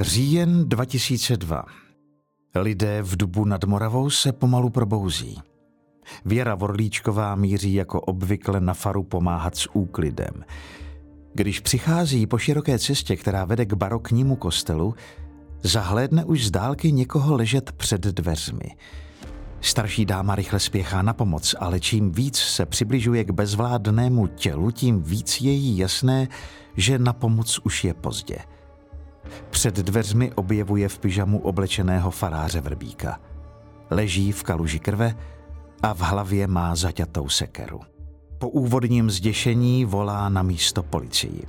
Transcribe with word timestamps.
Říjen 0.00 0.68
2002. 0.68 1.64
Lidé 2.54 3.02
v 3.02 3.16
Dubu 3.16 3.44
nad 3.44 3.64
Moravou 3.64 4.10
se 4.10 4.32
pomalu 4.32 4.70
probouzí. 4.70 5.38
Věra 6.24 6.54
Vorlíčková 6.54 7.34
míří 7.34 7.74
jako 7.74 8.00
obvykle 8.00 8.60
na 8.60 8.74
faru 8.74 9.02
pomáhat 9.02 9.56
s 9.56 9.68
úklidem. 9.72 10.44
Když 11.34 11.60
přichází 11.60 12.26
po 12.26 12.38
široké 12.38 12.78
cestě, 12.78 13.16
která 13.16 13.44
vede 13.44 13.66
k 13.66 13.72
baroknímu 13.72 14.36
kostelu, 14.36 14.94
zahlédne 15.62 16.24
už 16.24 16.46
z 16.46 16.50
dálky 16.50 16.92
někoho 16.92 17.36
ležet 17.36 17.72
před 17.72 18.00
dveřmi. 18.00 18.76
Starší 19.60 20.04
dáma 20.04 20.34
rychle 20.34 20.60
spěchá 20.60 21.02
na 21.02 21.12
pomoc, 21.12 21.54
ale 21.58 21.80
čím 21.80 22.12
víc 22.12 22.36
se 22.36 22.66
přibližuje 22.66 23.24
k 23.24 23.30
bezvládnému 23.30 24.26
tělu, 24.26 24.70
tím 24.70 25.02
víc 25.02 25.40
je 25.40 25.52
jí 25.52 25.78
jasné, 25.78 26.28
že 26.76 26.98
na 26.98 27.12
pomoc 27.12 27.60
už 27.64 27.84
je 27.84 27.94
pozdě. 27.94 28.36
Před 29.50 29.74
dveřmi 29.74 30.32
objevuje 30.32 30.88
v 30.88 30.98
pyžamu 30.98 31.38
oblečeného 31.38 32.10
faráře 32.10 32.60
Vrbíka. 32.60 33.20
Leží 33.90 34.32
v 34.32 34.42
kaluži 34.42 34.78
krve 34.78 35.14
a 35.82 35.94
v 35.94 36.00
hlavě 36.00 36.46
má 36.46 36.76
zaťatou 36.76 37.28
sekeru. 37.28 37.80
Po 38.38 38.48
úvodním 38.48 39.10
zděšení 39.10 39.84
volá 39.84 40.28
na 40.28 40.42
místo 40.42 40.82
policii. 40.82 41.46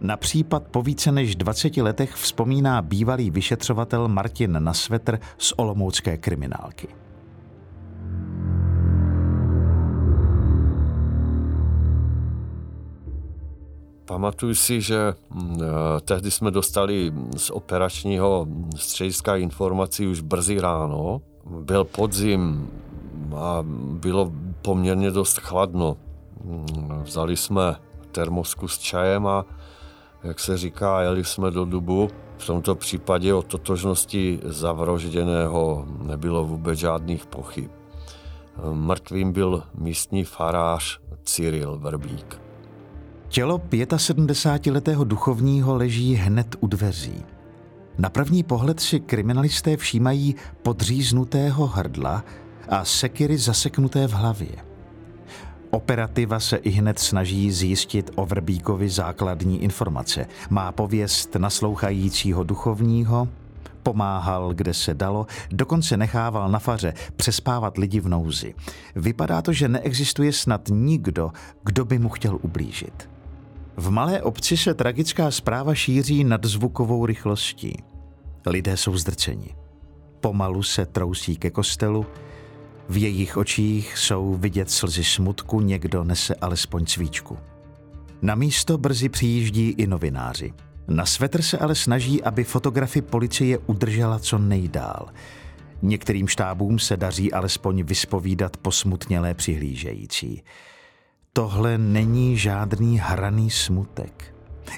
Na 0.00 0.16
případ 0.16 0.62
po 0.62 0.82
více 0.82 1.12
než 1.12 1.36
20 1.36 1.76
letech 1.76 2.14
vzpomíná 2.14 2.82
bývalý 2.82 3.30
vyšetřovatel 3.30 4.08
Martin 4.08 4.56
Nasvetr 4.58 5.18
z 5.38 5.52
Olomoucké 5.56 6.16
kriminálky. 6.16 6.88
Pamatuju 14.04 14.54
si, 14.54 14.80
že 14.80 15.14
mm, 15.30 15.58
eh, 15.62 16.00
tehdy 16.00 16.30
jsme 16.30 16.50
dostali 16.50 17.12
z 17.36 17.50
operačního 17.50 18.46
střediska 18.76 19.36
informací 19.36 20.06
už 20.06 20.20
brzy 20.20 20.60
ráno. 20.60 21.20
Byl 21.46 21.84
podzim 21.84 22.70
a 23.36 23.58
bylo 24.00 24.32
poměrně 24.62 25.10
dost 25.10 25.40
chladno. 25.40 25.96
Mm, 26.44 27.02
vzali 27.02 27.36
jsme 27.36 27.76
termosku 28.12 28.68
s 28.68 28.78
čajem 28.78 29.26
a, 29.26 29.44
jak 30.22 30.40
se 30.40 30.58
říká, 30.58 31.02
jeli 31.02 31.24
jsme 31.24 31.50
do 31.50 31.64
Dubu. 31.64 32.08
V 32.38 32.46
tomto 32.46 32.74
případě 32.74 33.34
o 33.34 33.42
totožnosti 33.42 34.40
zavrožděného 34.44 35.86
nebylo 36.02 36.44
vůbec 36.44 36.78
žádných 36.78 37.26
pochyb. 37.26 37.70
Mrtvým 38.72 39.32
byl 39.32 39.62
místní 39.74 40.24
farář 40.24 41.00
Cyril 41.24 41.78
Verbík. 41.78 42.43
Tělo 43.28 43.58
75-letého 43.58 45.04
duchovního 45.04 45.76
leží 45.76 46.14
hned 46.14 46.56
u 46.60 46.66
dveří. 46.66 47.24
Na 47.98 48.10
první 48.10 48.42
pohled 48.42 48.80
si 48.80 49.00
kriminalisté 49.00 49.76
všímají 49.76 50.34
podříznutého 50.62 51.66
hrdla 51.66 52.24
a 52.68 52.84
sekiry 52.84 53.38
zaseknuté 53.38 54.08
v 54.08 54.12
hlavě. 54.12 54.56
Operativa 55.70 56.40
se 56.40 56.56
i 56.56 56.70
hned 56.70 56.98
snaží 56.98 57.52
zjistit 57.52 58.10
o 58.14 58.26
Vrbíkovi 58.26 58.88
základní 58.88 59.62
informace. 59.62 60.26
Má 60.50 60.72
pověst 60.72 61.34
naslouchajícího 61.34 62.44
duchovního, 62.44 63.28
pomáhal, 63.82 64.54
kde 64.54 64.74
se 64.74 64.94
dalo, 64.94 65.26
dokonce 65.50 65.96
nechával 65.96 66.50
na 66.50 66.58
faře 66.58 66.94
přespávat 67.16 67.78
lidi 67.78 68.00
v 68.00 68.08
nouzi. 68.08 68.54
Vypadá 68.96 69.42
to, 69.42 69.52
že 69.52 69.68
neexistuje 69.68 70.32
snad 70.32 70.68
nikdo, 70.68 71.32
kdo 71.64 71.84
by 71.84 71.98
mu 71.98 72.08
chtěl 72.08 72.38
ublížit. 72.42 73.13
V 73.76 73.90
malé 73.90 74.22
obci 74.22 74.56
se 74.56 74.74
tragická 74.74 75.30
zpráva 75.30 75.74
šíří 75.74 76.24
nad 76.24 76.44
zvukovou 76.44 77.06
rychlostí. 77.06 77.76
Lidé 78.46 78.76
jsou 78.76 78.96
zdrceni. 78.96 79.56
Pomalu 80.20 80.62
se 80.62 80.86
trousí 80.86 81.36
ke 81.36 81.50
kostelu, 81.50 82.06
v 82.88 82.96
jejich 82.96 83.36
očích 83.36 83.98
jsou 83.98 84.34
vidět 84.34 84.70
slzy 84.70 85.04
smutku, 85.04 85.60
někdo 85.60 86.04
nese 86.04 86.34
alespoň 86.34 86.86
cvíčku. 86.86 87.38
Na 88.22 88.34
místo 88.34 88.78
brzy 88.78 89.08
přijíždí 89.08 89.68
i 89.70 89.86
novináři. 89.86 90.52
Na 90.88 91.06
svetr 91.06 91.42
se 91.42 91.58
ale 91.58 91.74
snaží, 91.74 92.22
aby 92.22 92.44
fotografy 92.44 93.02
policie 93.02 93.58
udržela 93.58 94.18
co 94.18 94.38
nejdál. 94.38 95.08
Některým 95.82 96.28
štábům 96.28 96.78
se 96.78 96.96
daří 96.96 97.32
alespoň 97.32 97.82
vyspovídat 97.82 98.56
posmutnělé 98.56 99.34
přihlížející. 99.34 100.42
Tohle 101.36 101.78
není 101.78 102.38
žádný 102.38 102.98
hraný 102.98 103.50
smutek. 103.50 104.34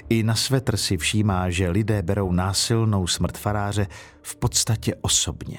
I 0.09 0.23
na 0.23 0.35
svetr 0.35 0.77
si 0.77 0.97
všímá, 0.97 1.49
že 1.49 1.69
lidé 1.69 2.01
berou 2.01 2.31
násilnou 2.31 3.07
smrt 3.07 3.37
faráře 3.37 3.87
v 4.21 4.35
podstatě 4.35 4.95
osobně. 5.01 5.57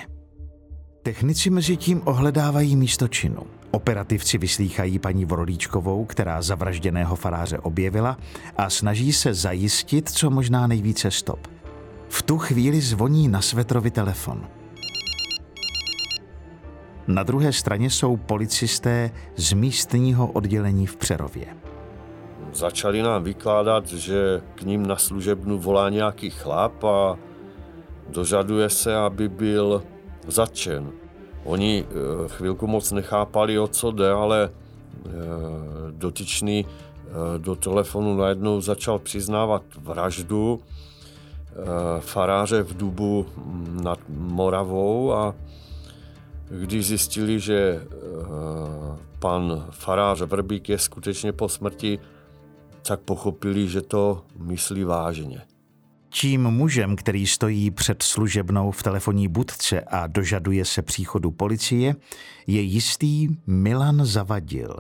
Technici 1.03 1.51
mezi 1.51 1.77
tím 1.77 2.03
ohledávají 2.05 2.77
místo 2.77 3.09
činu. 3.09 3.43
Operativci 3.71 4.39
vyslýchají 4.39 4.99
paní 4.99 5.25
Vorolíčkovou, 5.25 6.05
která 6.05 6.43
zavražděného 6.43 7.17
faráře 7.17 7.59
objevila 7.59 8.19
a 8.57 8.71
snaží 8.71 9.13
se 9.13 9.35
zajistit 9.35 10.11
co 10.11 10.31
možná 10.31 10.67
nejvíce 10.67 11.11
stop. 11.11 11.49
V 12.09 12.23
tu 12.23 12.39
chvíli 12.39 12.81
zvoní 12.81 13.29
na 13.29 13.43
Svetrovi 13.43 13.91
telefon. 13.91 14.58
Na 17.09 17.23
druhé 17.23 17.53
straně 17.53 17.91
jsou 17.91 18.17
policisté 18.17 19.11
z 19.37 19.53
místního 19.53 20.33
oddělení 20.33 20.87
v 20.87 20.97
Přerově. 20.97 21.47
Začali 22.53 23.03
nám 23.03 23.23
vykládat, 23.25 23.87
že 23.87 24.43
k 24.55 24.63
ním 24.63 24.87
na 24.87 24.97
služebnu 24.97 25.59
volá 25.59 25.89
nějaký 25.89 26.31
chlap 26.31 26.85
a 26.85 27.19
dožaduje 28.09 28.71
se, 28.71 28.97
aby 28.97 29.29
byl 29.29 29.83
zatčen. 30.27 30.91
Oni 31.45 31.85
eh, 31.85 32.29
chvilku 32.29 32.67
moc 32.67 32.93
nechápali, 32.93 33.59
o 33.59 33.69
co 33.69 33.91
jde, 33.91 34.11
ale 34.11 34.51
eh, 34.51 35.11
dotyčný 35.91 36.67
eh, 36.67 37.39
do 37.39 37.57
telefonu 37.57 38.17
najednou 38.17 38.61
začal 38.61 38.99
přiznávat 38.99 39.63
vraždu 39.77 40.61
faráře 42.01 42.63
v 42.63 42.77
Dubu 42.77 43.27
nad 43.83 43.99
Moravou 44.09 45.13
a 45.13 45.35
když 46.51 46.87
zjistili, 46.87 47.41
že 47.41 47.83
pan 49.19 49.67
farář 49.71 50.21
Vrbík 50.21 50.69
je 50.69 50.79
skutečně 50.79 51.33
po 51.33 51.49
smrti, 51.49 51.99
tak 52.87 53.01
pochopili, 53.01 53.69
že 53.69 53.81
to 53.81 54.25
myslí 54.39 54.85
vážně. 54.85 55.43
Tím 56.11 56.43
mužem, 56.43 56.97
který 56.97 57.27
stojí 57.27 57.71
před 57.71 58.03
služebnou 58.03 58.71
v 58.71 58.83
telefonní 58.83 59.29
budce 59.29 59.81
a 59.81 60.07
dožaduje 60.07 60.65
se 60.65 60.83
příchodu 60.83 61.31
policie, 61.31 61.97
je 62.47 62.61
jistý 62.61 63.29
Milan 63.47 64.05
Zavadil. 64.05 64.77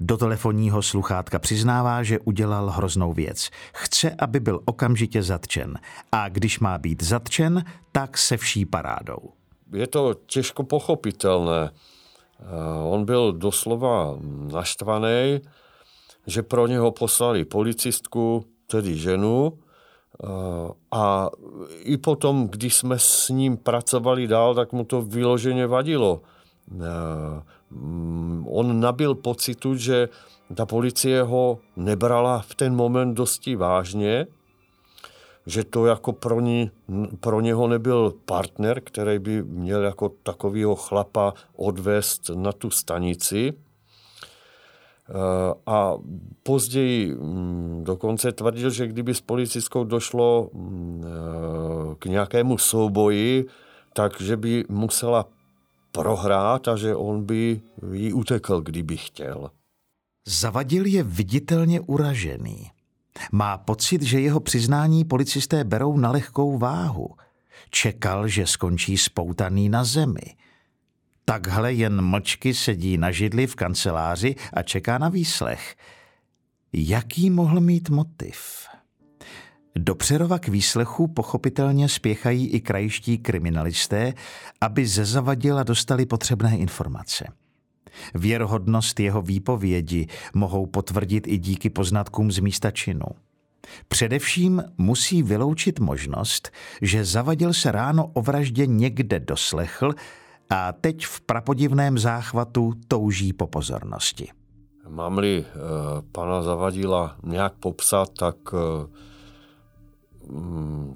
Do 0.00 0.16
telefonního 0.16 0.82
sluchátka 0.82 1.38
přiznává, 1.38 2.02
že 2.02 2.18
udělal 2.18 2.70
hroznou 2.70 3.12
věc. 3.12 3.50
Chce, 3.74 4.10
aby 4.18 4.40
byl 4.40 4.60
okamžitě 4.64 5.22
zatčen. 5.22 5.78
A 6.12 6.28
když 6.28 6.60
má 6.60 6.78
být 6.78 7.02
zatčen, 7.02 7.64
tak 7.92 8.18
se 8.18 8.36
vší 8.36 8.66
parádou. 8.66 9.41
Je 9.72 9.86
to 9.86 10.14
těžko 10.26 10.64
pochopitelné. 10.64 11.70
Eh, 11.70 12.44
on 12.84 13.04
byl 13.04 13.32
doslova 13.32 14.16
naštvaný, 14.52 15.40
že 16.26 16.42
pro 16.42 16.66
něho 16.66 16.90
poslali 16.90 17.44
policistku, 17.44 18.44
tedy 18.66 18.96
ženu, 18.96 19.58
Eh, 20.24 20.72
a 20.90 21.30
i 21.82 21.96
potom, 21.96 22.48
když 22.48 22.74
jsme 22.76 22.98
s 22.98 23.28
ním 23.28 23.56
pracovali 23.56 24.26
dál, 24.26 24.54
tak 24.54 24.72
mu 24.72 24.84
to 24.84 25.02
vyloženě 25.02 25.66
vadilo. 25.66 26.20
Eh, 26.70 27.42
on 28.46 28.80
nabil 28.80 29.14
pocitu, 29.14 29.74
že 29.74 30.08
ta 30.54 30.66
policie 30.66 31.22
ho 31.22 31.58
nebrala 31.76 32.38
v 32.38 32.54
ten 32.54 32.74
moment 32.76 33.14
dosti 33.14 33.56
vážně, 33.56 34.26
že 35.46 35.64
to 35.64 35.86
jako 35.86 36.12
pro, 36.12 36.40
ní, 36.40 36.70
pro 37.20 37.40
něho 37.40 37.68
nebyl 37.68 38.14
partner, 38.24 38.80
který 38.80 39.18
by 39.18 39.42
měl 39.42 39.82
jako 39.82 40.08
takového 40.08 40.74
chlapa 40.76 41.34
odvést 41.56 42.30
na 42.34 42.52
tu 42.52 42.70
stanici. 42.70 43.52
a 45.66 45.94
později 46.42 47.14
mm, 47.14 47.84
dokonce 47.84 48.32
tvrdil, 48.32 48.70
že 48.70 48.86
kdyby 48.86 49.14
s 49.14 49.20
policiskou 49.20 49.84
došlo 49.84 50.50
mm, 50.52 51.04
k 51.98 52.04
nějakému 52.04 52.58
souboji, 52.58 53.46
takže 53.92 54.36
by 54.36 54.64
musela 54.68 55.28
prohrát 55.92 56.68
a 56.68 56.76
že 56.76 56.96
on 56.96 57.24
by 57.24 57.60
jí 57.92 58.12
utekl, 58.12 58.60
kdyby 58.60 58.96
chtěl. 58.96 59.50
Zavadil 60.28 60.86
je 60.86 61.02
viditelně 61.02 61.80
uražený. 61.80 62.70
Má 63.32 63.58
pocit, 63.58 64.02
že 64.02 64.20
jeho 64.20 64.40
přiznání 64.40 65.04
policisté 65.04 65.64
berou 65.64 65.96
na 65.96 66.10
lehkou 66.10 66.58
váhu. 66.58 67.08
Čekal, 67.70 68.28
že 68.28 68.46
skončí 68.46 68.98
spoutaný 68.98 69.68
na 69.68 69.84
zemi. 69.84 70.36
Takhle 71.24 71.72
jen 71.72 72.02
mlčky 72.02 72.54
sedí 72.54 72.98
na 72.98 73.10
židli 73.10 73.46
v 73.46 73.54
kanceláři 73.54 74.34
a 74.52 74.62
čeká 74.62 74.98
na 74.98 75.08
výslech. 75.08 75.76
Jaký 76.72 77.30
mohl 77.30 77.60
mít 77.60 77.88
motiv? 77.90 78.66
Do 79.76 79.94
Přerova 79.94 80.38
k 80.38 80.48
výslechu 80.48 81.08
pochopitelně 81.08 81.88
spěchají 81.88 82.48
i 82.48 82.60
krajiští 82.60 83.18
kriminalisté, 83.18 84.14
aby 84.60 84.86
ze 84.86 85.04
zavadila 85.04 85.62
dostali 85.62 86.06
potřebné 86.06 86.56
informace. 86.56 87.24
Věrohodnost 88.14 89.00
jeho 89.00 89.22
výpovědi 89.22 90.06
mohou 90.34 90.66
potvrdit 90.66 91.26
i 91.26 91.38
díky 91.38 91.70
poznatkům 91.70 92.32
z 92.32 92.38
místa 92.38 92.70
činu. 92.70 93.06
Především 93.88 94.62
musí 94.78 95.22
vyloučit 95.22 95.80
možnost, 95.80 96.50
že 96.82 97.04
zavadil 97.04 97.52
se 97.52 97.72
ráno 97.72 98.06
o 98.06 98.22
vraždě 98.22 98.66
někde 98.66 99.20
doslechl 99.20 99.94
a 100.50 100.72
teď 100.72 101.06
v 101.06 101.20
prapodivném 101.20 101.98
záchvatu 101.98 102.72
touží 102.88 103.32
po 103.32 103.46
pozornosti. 103.46 104.28
Mám-li 104.88 105.40
uh, 105.40 105.46
pana 106.12 106.42
Zavadila 106.42 107.16
nějak 107.22 107.54
popsat, 107.54 108.08
tak 108.18 108.36
uh, 108.52 108.60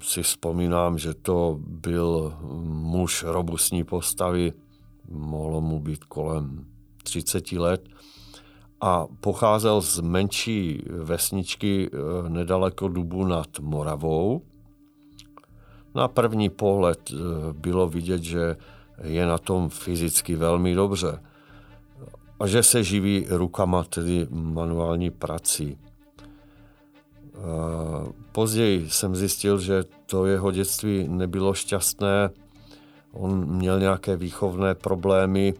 si 0.01 0.23
vzpomínám, 0.23 0.97
že 0.97 1.13
to 1.13 1.59
byl 1.59 2.37
muž 2.63 3.23
robustní 3.23 3.83
postavy, 3.83 4.53
mohlo 5.09 5.61
mu 5.61 5.79
být 5.79 6.03
kolem 6.03 6.65
30 7.07 7.51
let 7.51 7.81
a 8.81 9.07
pocházel 9.21 9.81
z 9.81 9.99
menší 9.99 10.83
vesničky 10.89 11.89
eh, 11.89 12.29
nedaleko 12.29 12.87
Dubu 12.87 13.25
nad 13.25 13.59
Moravou. 13.59 14.41
Na 15.95 16.07
první 16.07 16.49
pohled 16.49 17.11
eh, 17.11 17.15
bylo 17.53 17.87
vidět, 17.87 18.23
že 18.23 18.57
je 19.03 19.25
na 19.25 19.37
tom 19.37 19.69
fyzicky 19.69 20.35
velmi 20.35 20.75
dobře 20.75 21.19
a 22.39 22.47
že 22.47 22.63
se 22.63 22.83
živí 22.83 23.25
rukama, 23.29 23.83
tedy 23.83 24.27
manuální 24.29 25.09
prací. 25.09 25.77
Eh, 27.37 28.11
později 28.31 28.89
jsem 28.89 29.15
zjistil, 29.15 29.59
že 29.59 29.83
to 30.05 30.25
jeho 30.25 30.51
dětství 30.51 31.07
nebylo 31.07 31.53
šťastné. 31.53 32.29
On 33.13 33.45
měl 33.45 33.79
nějaké 33.79 34.17
výchovné 34.17 34.75
problémy, 34.75 35.53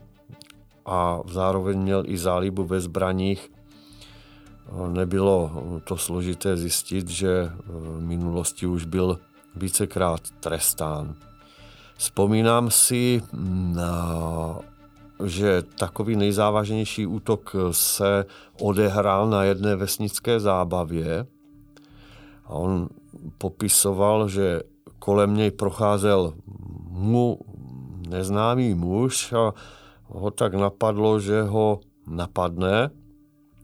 a 0.88 1.20
zároveň 1.28 1.78
měl 1.78 2.02
i 2.06 2.18
zálibu 2.18 2.64
ve 2.64 2.80
zbraních. 2.80 3.52
Nebylo 4.88 5.50
to 5.84 5.96
složité 5.96 6.56
zjistit, 6.56 7.08
že 7.08 7.50
v 7.66 8.00
minulosti 8.00 8.66
už 8.66 8.84
byl 8.84 9.18
vícekrát 9.56 10.20
trestán. 10.40 11.14
Vzpomínám 11.96 12.70
si, 12.70 13.22
že 15.24 15.62
takový 15.62 16.16
nejzávažnější 16.16 17.06
útok 17.06 17.56
se 17.70 18.24
odehrál 18.60 19.30
na 19.30 19.44
jedné 19.44 19.76
vesnické 19.76 20.40
zábavě. 20.40 21.26
A 22.44 22.50
on 22.50 22.88
popisoval, 23.38 24.28
že 24.28 24.60
kolem 24.98 25.36
něj 25.36 25.50
procházel 25.50 26.34
mu 26.88 27.38
neznámý 28.08 28.74
muž 28.74 29.32
a 29.32 29.54
ho 30.08 30.30
tak 30.30 30.54
napadlo, 30.54 31.20
že 31.20 31.42
ho 31.42 31.80
napadne. 32.06 32.90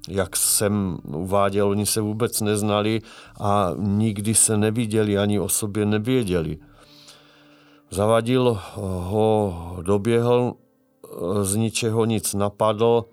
Jak 0.08 0.36
jsem 0.36 0.98
uváděl, 1.04 1.68
oni 1.68 1.86
se 1.86 2.00
vůbec 2.00 2.40
neznali 2.40 3.00
a 3.40 3.70
nikdy 3.76 4.34
se 4.34 4.56
neviděli, 4.56 5.18
ani 5.18 5.40
o 5.40 5.48
sobě 5.48 5.86
nevěděli. 5.86 6.58
Zavadil 7.90 8.60
ho, 8.74 9.76
doběhl, 9.82 10.54
z 11.42 11.56
ničeho 11.56 12.04
nic 12.04 12.34
napadl 12.34 13.04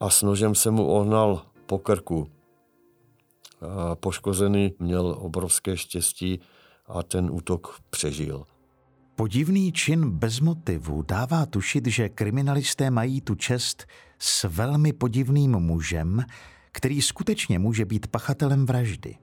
a 0.00 0.10
s 0.10 0.22
nožem 0.22 0.54
se 0.54 0.70
mu 0.70 0.86
ohnal 0.86 1.42
po 1.66 1.78
krku. 1.78 2.28
Poškozený 3.94 4.72
měl 4.78 5.16
obrovské 5.18 5.76
štěstí 5.76 6.40
a 6.86 7.02
ten 7.02 7.30
útok 7.30 7.78
přežil. 7.90 8.44
Podivný 9.18 9.72
čin 9.72 10.10
bez 10.10 10.40
motivu 10.40 11.02
dává 11.02 11.46
tušit, 11.46 11.86
že 11.86 12.08
kriminalisté 12.08 12.90
mají 12.90 13.20
tu 13.20 13.34
čest 13.34 13.86
s 14.18 14.44
velmi 14.44 14.92
podivným 14.92 15.50
mužem, 15.50 16.24
který 16.72 17.02
skutečně 17.02 17.58
může 17.58 17.84
být 17.84 18.06
pachatelem 18.06 18.66
vraždy. 18.66 19.16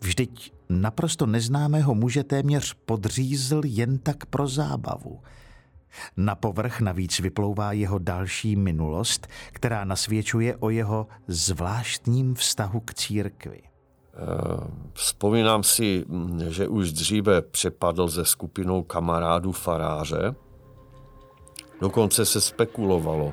Vždyť 0.00 0.52
naprosto 0.68 1.26
neznámého 1.26 1.94
muže 1.94 2.24
téměř 2.24 2.74
podřízl 2.84 3.60
jen 3.64 3.98
tak 3.98 4.26
pro 4.26 4.48
zábavu. 4.48 5.20
Na 6.16 6.34
povrch 6.34 6.80
navíc 6.80 7.20
vyplouvá 7.20 7.72
jeho 7.72 7.98
další 7.98 8.56
minulost, 8.56 9.26
která 9.52 9.84
nasvědčuje 9.84 10.56
o 10.56 10.70
jeho 10.70 11.06
zvláštním 11.28 12.34
vztahu 12.34 12.80
k 12.80 12.94
církvi. 12.94 13.69
Eh, 14.14 14.66
vzpomínám 14.92 15.62
si, 15.62 16.04
mm, 16.08 16.40
že 16.48 16.68
už 16.68 16.92
dříve 16.92 17.42
přepadl 17.42 18.08
ze 18.08 18.24
skupinou 18.24 18.82
kamarádů 18.82 19.52
faráře. 19.52 20.34
Dokonce 21.80 22.26
se 22.26 22.40
spekulovalo, 22.40 23.32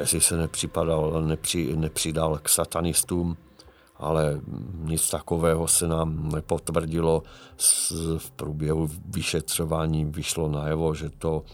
jestli 0.00 0.20
se 0.20 0.36
nepřipadal, 0.36 1.22
nepři, 1.22 1.76
nepřidal 1.76 2.38
k 2.42 2.48
satanistům, 2.48 3.36
ale 3.96 4.40
nic 4.72 5.10
takového 5.10 5.68
se 5.68 5.88
nám 5.88 6.28
nepotvrdilo. 6.28 7.22
V 8.18 8.30
průběhu 8.30 8.88
vyšetřování 9.04 10.04
vyšlo 10.04 10.48
najevo, 10.48 10.94
že 10.94 11.10
to 11.10 11.44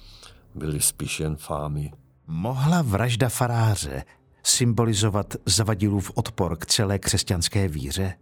byly 0.54 0.80
spíš 0.80 1.20
jen 1.20 1.36
fámy. 1.36 1.92
Mohla 2.26 2.82
vražda 2.82 3.28
faráře 3.28 4.04
symbolizovat 4.46 5.36
zavadilův 5.46 6.10
odpor 6.14 6.56
k 6.56 6.66
celé 6.66 6.98
křesťanské 6.98 7.68
víře? 7.68 8.14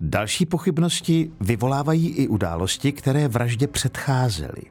Další 0.00 0.46
pochybnosti 0.46 1.30
vyvolávají 1.40 2.08
i 2.08 2.28
události, 2.28 2.92
které 2.92 3.28
vraždě 3.28 3.66
předcházely. 3.66 4.62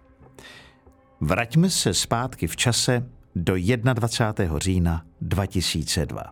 Vraťme 1.22 1.70
se 1.70 1.94
zpátky 1.94 2.48
v 2.48 2.56
čase 2.56 3.10
do 3.36 3.54
21. 3.94 4.60
října 4.60 5.06
2002. 5.22 6.24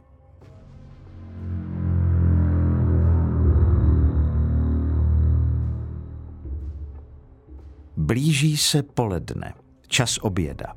Blíží 7.97 8.57
se 8.57 8.83
poledne, 8.83 9.53
čas 9.87 10.17
oběda. 10.21 10.75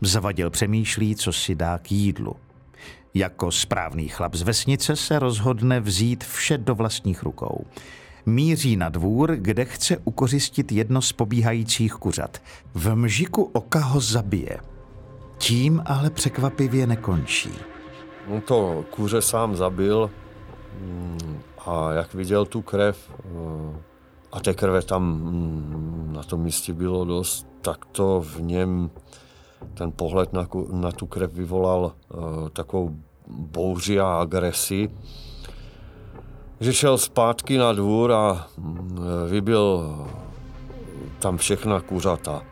Zavadil 0.00 0.50
přemýšlí, 0.50 1.16
co 1.16 1.32
si 1.32 1.54
dá 1.54 1.78
k 1.78 1.92
jídlu. 1.92 2.36
Jako 3.16 3.52
správný 3.52 4.08
chlap 4.08 4.34
z 4.34 4.42
vesnice 4.42 4.96
se 4.96 5.18
rozhodne 5.18 5.80
vzít 5.80 6.24
vše 6.24 6.58
do 6.58 6.74
vlastních 6.74 7.22
rukou. 7.22 7.64
Míří 8.26 8.76
na 8.76 8.88
dvůr, 8.88 9.36
kde 9.36 9.64
chce 9.64 9.96
ukořistit 10.04 10.72
jedno 10.72 11.02
z 11.02 11.12
pobíhajících 11.12 11.92
kuřat. 11.92 12.42
V 12.74 12.94
mžiku 12.94 13.42
oka 13.42 13.78
ho 13.78 14.00
zabije. 14.00 14.58
Tím 15.38 15.82
ale 15.86 16.10
překvapivě 16.10 16.86
nekončí. 16.86 17.50
On 18.28 18.40
to 18.40 18.84
kuře 18.90 19.22
sám 19.22 19.56
zabil 19.56 20.10
mm, 20.80 21.38
a 21.66 21.92
jak 21.92 22.14
viděl 22.14 22.44
tu 22.44 22.62
krev, 22.62 23.10
mm, 23.24 23.76
a 24.32 24.40
té 24.40 24.54
krve 24.54 24.82
tam 24.82 25.02
mm, 25.02 26.12
na 26.16 26.22
tom 26.22 26.40
místě 26.40 26.72
bylo 26.74 27.04
dost, 27.04 27.46
tak 27.60 27.84
to 27.84 28.20
v 28.20 28.42
něm 28.42 28.90
ten 29.74 29.92
pohled 29.92 30.32
na, 30.32 30.48
na 30.72 30.92
tu 30.92 31.06
krev 31.06 31.32
vyvolal 31.32 31.92
uh, 32.14 32.48
takovou 32.48 32.96
bouři 33.28 34.00
a 34.00 34.20
agresi, 34.20 34.90
že 36.60 36.72
šel 36.72 36.98
zpátky 36.98 37.58
na 37.58 37.72
dvůr 37.72 38.12
a 38.12 38.46
mm, 38.58 38.98
vybil 39.30 39.96
tam 41.18 41.36
všechna 41.36 41.80
kuřata. 41.80 42.42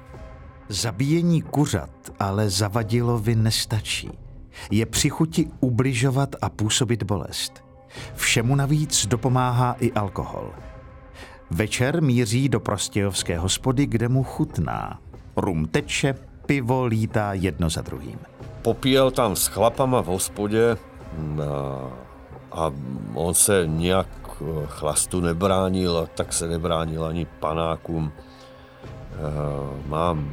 Zabíjení 0.69 1.43
kuřat 1.43 1.91
ale 2.19 2.51
Zavadilovi 2.51 3.35
nestačí. 3.35 4.11
Je 4.71 4.87
při 4.87 5.11
chuti 5.11 5.51
ubližovat 5.61 6.37
a 6.43 6.49
působit 6.49 7.03
bolest. 7.03 7.65
Všemu 8.15 8.55
navíc 8.57 9.07
dopomáhá 9.07 9.77
i 9.81 9.93
alkohol. 9.93 10.53
Večer 11.51 12.03
míří 12.03 12.49
do 12.49 12.61
prostějovské 12.61 13.39
hospody, 13.39 13.87
kde 13.87 14.09
mu 14.09 14.23
chutná. 14.25 15.01
Rum 15.37 15.67
teče, 15.67 16.15
pivo 16.47 16.87
lítá 16.87 17.33
jedno 17.33 17.71
za 17.71 17.83
druhým. 17.83 18.19
Popíjel 18.65 19.11
tam 19.11 19.37
s 19.37 19.47
chlapama 19.47 20.01
v 20.01 20.07
hospodě 20.07 20.77
a 22.53 22.73
on 23.15 23.35
se 23.35 23.63
nějak 23.67 24.09
chlastu 24.67 25.21
nebránil, 25.21 26.09
tak 26.15 26.33
se 26.33 26.49
nebránil 26.49 27.05
ani 27.05 27.27
panákům. 27.41 28.13
Mám 29.87 30.33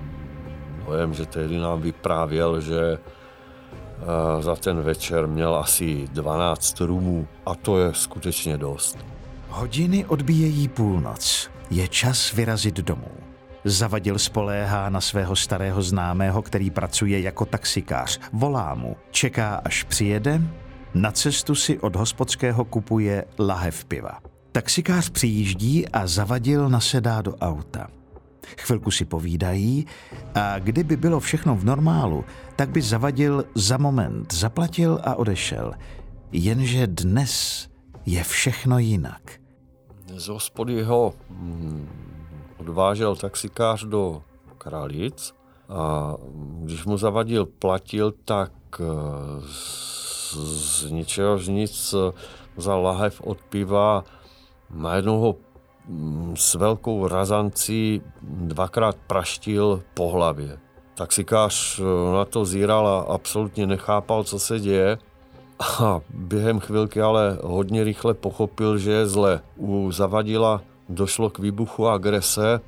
dojem, 0.86 1.14
že 1.14 1.26
tehdy 1.26 1.58
nám 1.58 1.82
vyprávěl, 1.82 2.62
že 2.62 2.98
za 4.40 4.56
ten 4.56 4.82
večer 4.82 5.28
měl 5.28 5.56
asi 5.56 6.08
12 6.12 6.80
rumů 6.80 7.28
a 7.46 7.56
to 7.56 7.80
je 7.80 7.94
skutečně 7.94 8.58
dost. 8.58 8.98
Hodiny 9.50 10.06
odbíjejí 10.06 10.68
půlnoc. 10.68 11.50
Je 11.70 11.88
čas 11.88 12.34
vyrazit 12.34 12.76
domů. 12.76 13.12
Zavadil 13.66 14.20
spoléhá 14.20 14.90
na 14.90 15.02
svého 15.02 15.36
starého 15.36 15.82
známého, 15.82 16.42
který 16.42 16.70
pracuje 16.70 17.22
jako 17.22 17.46
taxikář. 17.46 18.20
Volá 18.34 18.76
mu, 18.76 18.96
čeká, 19.12 19.56
až 19.66 19.84
přijede, 19.84 20.42
na 20.94 21.12
cestu 21.12 21.56
si 21.56 21.80
od 21.80 21.96
hospodského 21.96 22.66
kupuje 22.66 23.26
lahev 23.40 23.86
piva. 23.86 24.20
Taxikář 24.52 25.10
přijíždí 25.10 25.88
a 25.88 26.08
zavadil 26.08 26.70
nasedá 26.70 27.22
do 27.22 27.36
auta. 27.36 27.88
Chvilku 28.58 28.92
si 28.92 29.06
povídají 29.06 29.86
a 30.36 30.60
kdyby 30.60 30.98
bylo 30.98 31.20
všechno 31.20 31.56
v 31.56 31.66
normálu, 31.66 32.26
tak 32.56 32.70
by 32.70 32.82
zavadil 32.82 33.46
za 33.56 33.78
moment, 33.78 34.34
zaplatil 34.34 35.00
a 35.04 35.16
odešel. 35.16 35.74
Jenže 36.32 36.88
dnes 36.88 37.68
je 38.06 38.24
všechno 38.24 38.80
jinak. 38.80 39.32
Z 40.16 40.28
hospody 40.28 40.84
ho 40.84 41.14
hm, 41.30 41.88
odvážel 42.62 43.16
taxikář 43.16 43.84
do 43.84 44.22
Kralic 44.58 45.34
a 45.70 46.16
když 46.62 46.86
mu 46.86 46.98
zavadil 46.98 47.46
platil, 47.46 48.14
tak 48.26 48.52
eh, 48.80 48.86
z, 49.42 50.92
ničeho 50.92 51.38
z 51.38 51.48
nic 51.48 51.96
vzal 52.56 52.82
lahev 52.82 53.22
od 53.22 53.38
piva, 53.50 54.04
najednou 54.70 55.20
ho 55.20 55.36
hm, 55.88 56.34
s 56.38 56.54
velkou 56.54 57.08
razancí 57.08 58.02
dvakrát 58.22 58.96
praštil 59.08 59.82
po 59.94 60.10
hlavě. 60.10 60.60
Taxikář 60.94 61.80
eh, 61.80 61.84
na 62.14 62.26
to 62.26 62.46
zíral 62.46 62.88
a 62.88 63.14
absolutně 63.14 63.68
nechápal, 63.68 64.24
co 64.24 64.40
se 64.40 64.60
děje. 64.60 64.98
A 65.62 66.02
během 66.10 66.60
chvilky 66.60 67.02
ale 67.02 67.38
hodně 67.44 67.84
rychle 67.84 68.14
pochopil, 68.14 68.78
že 68.78 68.92
je 68.92 69.08
zle. 69.08 69.42
U 69.58 69.92
zavadila 69.92 70.62
došlo 70.96 71.30
k 71.30 71.40
výbuchu 71.40 71.88
agrese, 71.88 72.60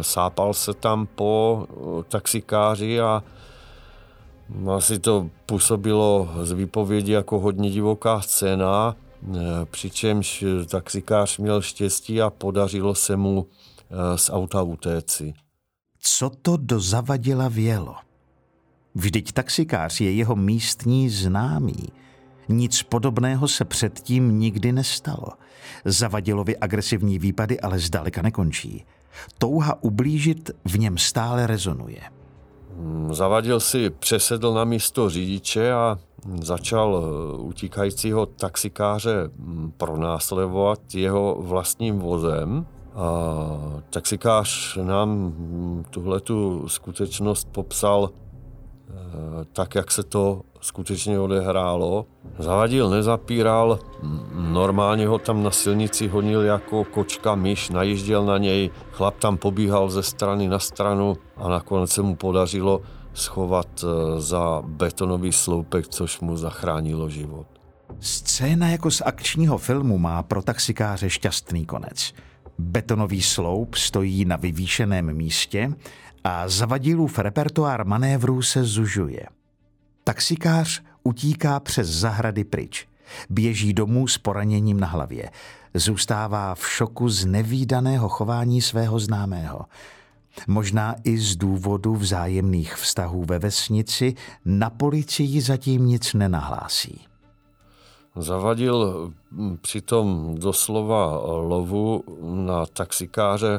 sápal 0.00 0.54
se 0.54 0.74
tam 0.74 1.06
po 1.06 1.66
taxikáři 2.08 3.00
a 3.00 3.22
asi 4.76 4.98
to 4.98 5.30
působilo 5.46 6.28
z 6.42 6.52
výpovědi 6.52 7.12
jako 7.12 7.38
hodně 7.38 7.70
divoká 7.70 8.20
scéna, 8.20 8.96
přičemž 9.70 10.44
taxikář 10.70 11.38
měl 11.38 11.62
štěstí 11.62 12.22
a 12.22 12.30
podařilo 12.30 12.94
se 12.94 13.16
mu 13.16 13.46
z 14.16 14.30
auta 14.30 14.62
utéci. 14.62 15.34
Co 16.00 16.30
to 16.42 16.56
do 16.56 16.80
zavadila 16.80 17.48
vělo? 17.48 17.94
Vždyť 18.94 19.32
taxikář 19.32 20.00
je 20.00 20.12
jeho 20.12 20.36
místní 20.36 21.08
známý. 21.08 21.88
Nic 22.48 22.82
podobného 22.82 23.48
se 23.48 23.64
předtím 23.64 24.38
nikdy 24.38 24.72
nestalo. 24.72 25.28
Zavadilovi 25.84 26.56
agresivní 26.56 27.18
výpady 27.18 27.60
ale 27.60 27.78
zdaleka 27.78 28.22
nekončí. 28.22 28.84
Touha 29.38 29.82
ublížit 29.82 30.50
v 30.64 30.78
něm 30.78 30.98
stále 30.98 31.46
rezonuje. 31.46 32.00
Zavadil 33.10 33.60
si 33.60 33.90
přesedl 33.90 34.54
na 34.54 34.64
místo 34.64 35.10
řidiče 35.10 35.72
a 35.72 35.98
začal 36.42 37.04
eh, 37.04 37.36
utíkajícího 37.36 38.26
taxikáře 38.26 39.30
hm, 39.38 39.72
pronásledovat 39.76 40.80
jeho 40.94 41.36
vlastním 41.40 41.98
vozem. 41.98 42.66
A 42.94 43.82
taxikář 43.90 44.76
nám 44.82 45.08
hm, 45.10 45.84
tuhle 45.90 46.20
tu 46.20 46.68
skutečnost 46.68 47.48
popsal 47.52 48.10
tak, 49.52 49.74
jak 49.74 49.90
se 49.90 50.02
to 50.02 50.42
skutečně 50.60 51.20
odehrálo. 51.20 52.06
Zavadil, 52.38 52.90
nezapíral, 52.90 53.78
normálně 54.34 55.06
ho 55.06 55.18
tam 55.18 55.42
na 55.42 55.50
silnici 55.50 56.08
honil 56.08 56.42
jako 56.42 56.84
kočka 56.84 57.34
myš, 57.34 57.70
najížděl 57.70 58.24
na 58.24 58.38
něj, 58.38 58.70
chlap 58.92 59.18
tam 59.18 59.36
pobíhal 59.36 59.90
ze 59.90 60.02
strany 60.02 60.48
na 60.48 60.58
stranu 60.58 61.16
a 61.36 61.48
nakonec 61.48 61.90
se 61.90 62.02
mu 62.02 62.16
podařilo 62.16 62.80
schovat 63.14 63.84
eh, 63.84 64.20
za 64.20 64.62
betonový 64.66 65.32
sloupek, 65.32 65.88
což 65.88 66.20
mu 66.20 66.36
zachránilo 66.36 67.08
život. 67.08 67.46
Scéna 68.00 68.68
jako 68.68 68.90
z 68.90 69.02
akčního 69.04 69.58
filmu 69.58 69.98
má 69.98 70.22
pro 70.22 70.42
taxikáře 70.42 71.10
šťastný 71.10 71.66
konec. 71.66 72.12
Betonový 72.58 73.22
sloup 73.22 73.74
stojí 73.74 74.24
na 74.24 74.36
vyvýšeném 74.36 75.16
místě 75.16 75.72
a 76.26 76.48
zavadilův 76.48 77.18
repertoár 77.18 77.86
manévrů 77.86 78.42
se 78.42 78.64
zužuje. 78.64 79.26
Taxikář 80.04 80.82
utíká 81.02 81.60
přes 81.60 81.88
zahrady 81.88 82.44
pryč. 82.44 82.88
Běží 83.30 83.72
domů 83.72 84.08
s 84.08 84.18
poraněním 84.18 84.80
na 84.80 84.86
hlavě. 84.86 85.30
Zůstává 85.74 86.54
v 86.54 86.68
šoku 86.68 87.08
z 87.08 87.24
nevýdaného 87.24 88.08
chování 88.08 88.62
svého 88.62 88.98
známého. 88.98 89.60
Možná 90.46 90.94
i 91.04 91.18
z 91.18 91.36
důvodu 91.36 91.94
vzájemných 91.94 92.74
vztahů 92.74 93.24
ve 93.24 93.38
vesnici 93.38 94.14
na 94.44 94.70
policii 94.70 95.40
zatím 95.40 95.86
nic 95.86 96.14
nenahlásí. 96.14 97.00
Zavadil 98.16 99.12
přitom 99.60 100.34
doslova 100.38 101.20
lovu 101.24 102.04
na 102.46 102.66
taxikáře 102.66 103.58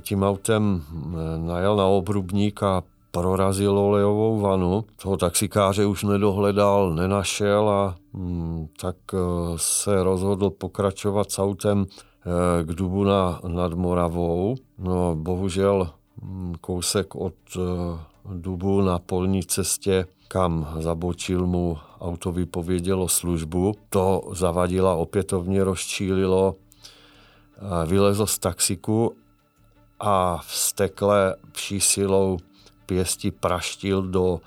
tím 0.00 0.22
autem 0.22 0.82
eh, 0.82 1.38
najel 1.38 1.76
na 1.76 1.86
obrubník 1.86 2.62
a 2.62 2.82
prorazil 3.10 3.78
olejovou 3.78 4.40
vanu. 4.40 4.84
Toho 5.02 5.16
taxikáře 5.16 5.86
už 5.86 6.04
nedohledal, 6.04 6.94
nenašel 6.94 7.68
a 7.68 7.96
hm, 8.14 8.66
tak 8.80 8.96
eh, 9.14 9.18
se 9.56 10.02
rozhodl 10.02 10.50
pokračovat 10.50 11.30
s 11.30 11.38
autem 11.38 11.86
eh, 11.86 12.64
k 12.64 12.74
Dubu 12.74 13.04
na, 13.04 13.40
nad 13.48 13.74
Moravou. 13.74 14.56
No 14.78 15.16
bohužel 15.16 15.90
hm, 16.22 16.54
kousek 16.60 17.14
od 17.14 17.34
Dubu 18.34 18.80
na 18.80 18.98
polní 18.98 19.42
cestě, 19.44 20.06
kam 20.28 20.68
zabočil 20.78 21.46
mu 21.46 21.78
auto 22.00 22.32
vypovědělo 22.32 23.08
službu. 23.08 23.74
To 23.90 24.22
zavadila 24.32 24.94
opětovně 24.94 25.64
rozčílilo, 25.64 26.54
vylezl 27.86 28.26
z 28.26 28.38
taxiku 28.38 29.12
a 30.00 30.36
vstekle 30.36 31.36
vší 31.52 31.80
silou 31.80 32.38
pěsti 32.86 33.30
praštil 33.30 34.02
do 34.02 34.32
uh, 34.32 34.40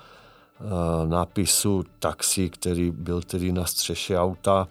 nápisu 1.08 1.84
taxi, 1.98 2.50
který 2.50 2.90
byl 2.90 3.22
tedy 3.22 3.52
na 3.52 3.66
střeše 3.66 4.18
auta 4.18 4.68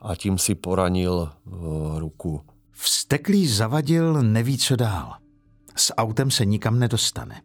a 0.00 0.16
tím 0.16 0.38
si 0.38 0.54
poranil 0.54 1.32
uh, 1.44 1.98
ruku. 1.98 2.40
Vsteklý 2.72 3.48
zavadil 3.48 4.22
neví, 4.22 4.58
co 4.58 4.76
dál. 4.76 5.14
S 5.76 5.94
autem 5.94 6.30
se 6.30 6.44
nikam 6.44 6.78
nedostane. 6.78 7.42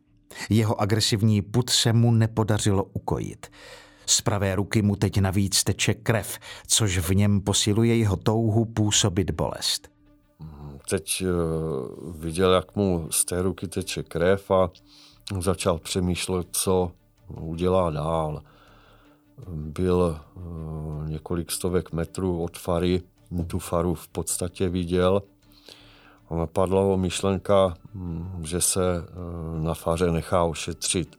Jeho 0.49 0.81
agresivní 0.81 1.41
put 1.41 1.69
se 1.69 1.93
mu 1.93 2.11
nepodařilo 2.11 2.83
ukojit. 2.83 3.47
Z 4.05 4.21
pravé 4.21 4.55
ruky 4.55 4.81
mu 4.81 4.95
teď 4.95 5.19
navíc 5.19 5.63
teče 5.63 5.93
krev, 5.93 6.39
což 6.67 6.97
v 6.97 7.15
něm 7.15 7.41
posiluje 7.41 7.97
jeho 7.97 8.15
touhu 8.15 8.65
působit 8.65 9.31
bolest 9.31 9.92
teď 10.89 11.21
eh, 11.21 11.27
viděl, 12.11 12.53
jak 12.53 12.75
mu 12.75 13.07
z 13.11 13.25
té 13.25 13.41
ruky 13.41 13.67
teče 13.67 14.03
krev 14.03 14.51
a 14.51 14.69
začal 15.39 15.79
přemýšlet, 15.79 16.47
co 16.51 16.91
udělá 17.27 17.89
dál. 17.89 18.41
Byl 19.47 20.19
eh, 20.19 20.39
několik 21.09 21.51
stovek 21.51 21.91
metrů 21.91 22.43
od 22.43 22.57
fary, 22.57 23.01
tu 23.47 23.59
faru 23.59 23.95
v 23.95 24.07
podstatě 24.07 24.69
viděl 24.69 25.21
a 26.29 26.35
napadla 26.35 26.81
ho 26.81 26.97
myšlenka, 26.97 27.73
hm, 27.93 28.41
že 28.43 28.61
se 28.61 28.81
eh, 28.97 29.63
na 29.63 29.73
faře 29.73 30.11
nechá 30.11 30.43
ošetřit. 30.43 31.15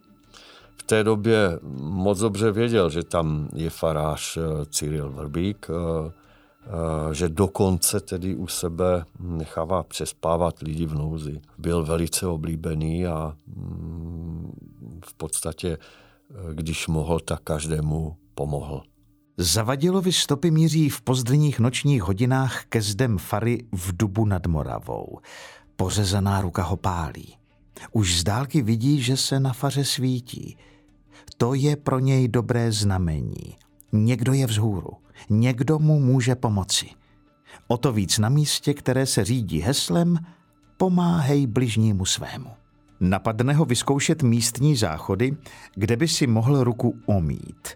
V 0.76 0.82
té 0.82 1.04
době 1.04 1.58
moc 1.80 2.18
dobře 2.18 2.52
věděl, 2.52 2.90
že 2.90 3.02
tam 3.02 3.48
je 3.54 3.70
farář 3.70 4.38
Cyril 4.70 5.10
Vrbík, 5.10 5.68
že 7.12 7.28
dokonce 7.28 8.00
tedy 8.00 8.36
u 8.36 8.46
sebe 8.46 9.04
nechává 9.20 9.82
přespávat 9.82 10.58
lidi 10.58 10.86
v 10.86 10.94
nouzi. 10.94 11.40
Byl 11.58 11.84
velice 11.84 12.26
oblíbený 12.26 13.06
a 13.06 13.36
mm, 13.46 14.52
v 15.04 15.14
podstatě, 15.14 15.78
eh, 15.78 16.54
když 16.54 16.88
mohl, 16.88 17.20
tak 17.20 17.40
každému 17.40 18.16
pomohl. 18.34 18.82
Zavadilovi 19.36 20.12
stopy 20.12 20.50
míří 20.50 20.88
v 20.88 21.02
pozdních 21.02 21.60
nočních 21.60 22.02
hodinách 22.02 22.64
ke 22.64 22.82
zdem 22.82 23.18
fary 23.18 23.66
v 23.72 23.96
Dubu 23.96 24.24
nad 24.24 24.46
Moravou. 24.46 25.18
Pořezaná 25.76 26.40
ruka 26.40 26.62
ho 26.62 26.76
pálí. 26.76 27.36
Už 27.92 28.18
z 28.18 28.24
dálky 28.24 28.62
vidí, 28.62 29.02
že 29.02 29.16
se 29.16 29.40
na 29.40 29.52
faře 29.52 29.84
svítí. 29.84 30.56
To 31.36 31.54
je 31.54 31.76
pro 31.76 31.98
něj 31.98 32.28
dobré 32.28 32.72
znamení. 32.72 33.56
Někdo 33.92 34.32
je 34.32 34.46
vzhůru. 34.46 35.03
Někdo 35.30 35.78
mu 35.78 36.00
může 36.00 36.34
pomoci. 36.34 36.90
O 37.66 37.76
to 37.76 37.92
víc 37.92 38.18
na 38.18 38.28
místě, 38.28 38.74
které 38.74 39.06
se 39.06 39.24
řídí 39.24 39.60
heslem 39.60 40.18
Pomáhej 40.76 41.46
bližnímu 41.46 42.04
svému. 42.04 42.50
Napadne 43.00 43.54
ho 43.54 43.64
vyzkoušet 43.64 44.22
místní 44.22 44.76
záchody, 44.76 45.36
kde 45.74 45.96
by 45.96 46.08
si 46.08 46.26
mohl 46.26 46.64
ruku 46.64 46.94
omít. 47.06 47.68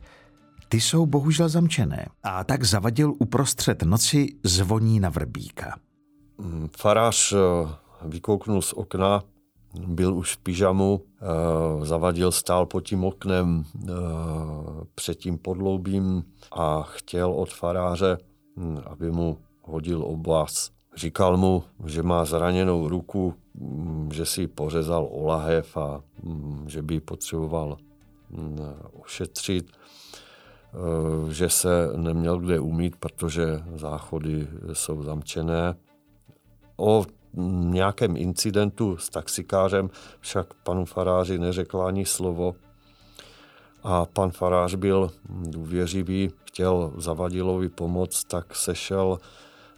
Ty 0.69 0.81
jsou 0.81 1.07
bohužel 1.07 1.49
zamčené 1.49 2.07
a 2.23 2.45
tak 2.45 2.65
zavadil 2.65 3.15
uprostřed 3.19 3.83
noci 3.83 4.27
zvoní 4.45 5.01
na 5.01 5.09
vrbíka. 5.09 5.79
Farář 6.79 7.33
eh, 7.33 7.37
vykouknul 8.09 8.63
z 8.63 8.73
okna, 8.73 9.23
byl 9.75 10.15
už 10.15 10.37
v 10.37 10.39
pyžamu, 10.39 11.01
eh, 11.03 11.87
zavadil, 11.87 12.33
stál 12.33 12.67
pod 12.67 12.81
tím 12.81 13.05
oknem 13.05 13.65
eh, 13.65 13.93
před 14.95 15.15
tím 15.15 15.39
podloubím 15.39 16.25
a 16.53 16.83
chtěl 16.83 17.33
od 17.33 17.53
faráře, 17.53 18.19
hm, 18.57 18.79
aby 18.87 19.11
mu 19.11 19.39
hodil 19.63 20.03
oblast. 20.03 20.73
Říkal 20.97 21.37
mu, 21.37 21.65
že 21.87 22.03
má 22.03 22.25
zraněnou 22.25 22.89
ruku, 22.89 23.35
hm, 23.55 24.11
že 24.13 24.27
si 24.27 24.47
pořezal 24.47 25.09
o 25.11 25.31
a 25.31 26.01
hm, 26.23 26.65
že 26.67 26.83
by 26.83 27.01
potřeboval 27.01 27.77
ošetřit, 28.93 29.71
že 31.31 31.49
se 31.49 31.93
neměl 31.97 32.39
kde 32.39 32.61
umít, 32.61 32.97
protože 32.97 33.63
záchody 33.75 34.49
jsou 34.73 35.03
zamčené. 35.03 35.75
O 36.77 37.05
nějakém 37.71 38.17
incidentu 38.17 38.97
s 38.97 39.09
taxikářem 39.11 39.91
však 40.21 40.55
panu 40.55 40.85
faráři 40.85 41.39
neřekl 41.39 41.83
ani 41.83 42.07
slovo. 42.07 42.55
A 43.83 44.07
pan 44.07 44.31
farář 44.31 44.75
byl 44.75 45.11
důvěřivý, 45.29 46.31
chtěl 46.45 46.93
Zavadilovi 46.97 47.69
pomoct, 47.69 48.25
tak 48.25 48.57
sešel 48.57 49.19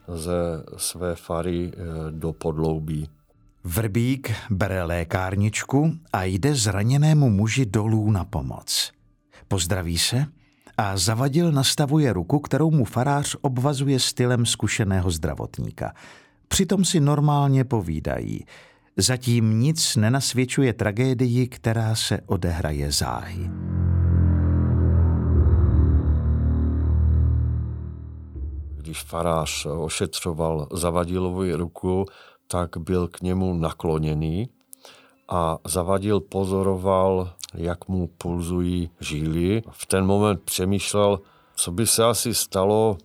ze 0.08 0.64
své 0.76 1.14
fary 1.14 1.72
eh, 1.74 1.80
do 2.10 2.32
podloubí. 2.32 3.08
Vrbík 3.64 4.32
bere 4.50 4.82
lékárničku 4.84 5.92
a 6.12 6.24
jde 6.24 6.54
zraněnému 6.54 7.30
muži 7.30 7.66
dolů 7.66 8.10
na 8.10 8.24
pomoc. 8.24 8.92
Pozdraví 9.48 9.98
se 9.98 10.26
a 10.76 10.96
Zavadil 10.96 11.52
nastavuje 11.52 12.12
ruku, 12.12 12.38
kterou 12.38 12.70
mu 12.70 12.84
farář 12.84 13.36
obvazuje 13.40 14.00
stylem 14.00 14.46
zkušeného 14.46 15.10
zdravotníka– 15.10 15.92
Přitom 16.52 16.84
si 16.84 17.00
normálně 17.00 17.64
povídají. 17.64 18.44
Zatím 18.96 19.60
nic 19.60 19.96
nenasvědčuje 19.96 20.72
tragédii, 20.72 21.48
která 21.48 21.94
se 21.94 22.20
odehraje 22.26 22.92
záhy. 22.92 23.50
Když 28.76 29.02
farář 29.02 29.66
ošetřoval 29.66 30.68
Zavadilovi 30.72 31.54
ruku, 31.54 32.06
tak 32.46 32.76
byl 32.76 33.08
k 33.08 33.20
němu 33.20 33.54
nakloněný 33.54 34.48
a 35.28 35.58
Zavadil 35.66 36.20
pozoroval, 36.20 37.32
jak 37.54 37.88
mu 37.88 38.06
pulzují 38.06 38.90
žíly. 39.00 39.62
V 39.70 39.86
ten 39.86 40.06
moment 40.06 40.40
přemýšlel, 40.42 41.20
co 41.56 41.72
by 41.72 41.86
se 41.86 42.04
asi 42.04 42.34
stalo, 42.34 42.98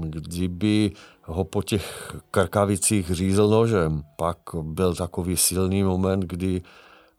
kdyby 0.00 0.92
ho 1.28 1.44
po 1.44 1.62
těch 1.62 2.16
krkavicích 2.30 3.10
řízl 3.10 3.48
nožem. 3.48 4.02
Pak 4.16 4.38
byl 4.62 4.94
takový 4.94 5.36
silný 5.36 5.82
moment, 5.82 6.20
kdy 6.20 6.62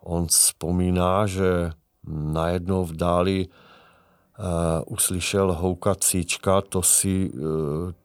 on 0.03 0.27
vzpomíná, 0.27 1.27
že 1.27 1.71
najednou 2.07 2.85
v 2.85 2.95
dáli 2.95 3.47
uh, 3.47 4.45
uslyšel 4.93 5.53
houkat 5.53 6.03
síčka, 6.03 6.61
to 6.61 6.81
si 6.81 7.29
uh, 7.29 7.39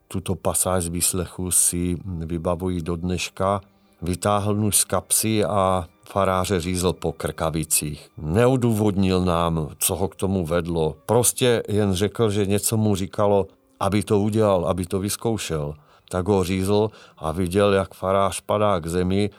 tuto 0.08 0.34
pasáž 0.34 0.84
z 0.84 0.88
výslechu 0.88 1.50
si 1.50 1.96
vybavují 2.04 2.82
do 2.82 2.96
dneška. 2.96 3.60
Vytáhl 4.02 4.54
nůž 4.54 4.76
z 4.76 4.84
kapsy 4.84 5.44
a 5.44 5.88
faráře 6.08 6.60
řízl 6.60 6.92
po 6.92 7.12
krkavicích. 7.12 8.10
Neudůvodnil 8.18 9.24
nám, 9.24 9.68
co 9.78 9.96
ho 9.96 10.08
k 10.08 10.16
tomu 10.16 10.46
vedlo. 10.46 10.96
Prostě 11.06 11.62
jen 11.68 11.94
řekl, 11.94 12.30
že 12.30 12.46
něco 12.46 12.76
mu 12.76 12.96
říkalo, 12.96 13.46
aby 13.80 14.02
to 14.02 14.20
udělal, 14.20 14.68
aby 14.68 14.86
to 14.86 14.98
vyzkoušel 14.98 15.74
tak 16.08 16.28
ho 16.28 16.44
řízl 16.44 16.90
a 17.16 17.32
viděl, 17.32 17.72
jak 17.72 17.94
farář 17.94 18.40
padá 18.40 18.80
k 18.80 18.86
zemi 18.86 19.30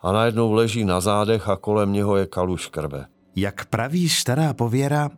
a 0.00 0.12
najednou 0.12 0.52
leží 0.52 0.84
na 0.84 1.00
zádech 1.00 1.48
a 1.48 1.56
kolem 1.56 1.92
něho 1.92 2.16
je 2.16 2.26
kaluš 2.26 2.66
krve. 2.66 3.06
Jak 3.36 3.64
praví 3.64 4.08
stará 4.08 4.54
pověra, 4.54 5.10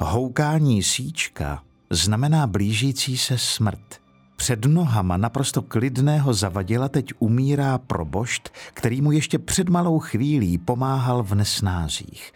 houkání 0.00 0.82
síčka 0.82 1.62
znamená 1.90 2.46
blížící 2.46 3.18
se 3.18 3.38
smrt. 3.38 4.00
Před 4.36 4.64
nohama 4.64 5.16
naprosto 5.16 5.62
klidného 5.62 6.34
zavadila 6.34 6.88
teď 6.88 7.12
umírá 7.18 7.78
probošt, 7.78 8.50
který 8.74 9.02
mu 9.02 9.12
ještě 9.12 9.38
před 9.38 9.68
malou 9.68 9.98
chvílí 9.98 10.58
pomáhal 10.58 11.22
v 11.22 11.34
nesnázích. 11.34 12.32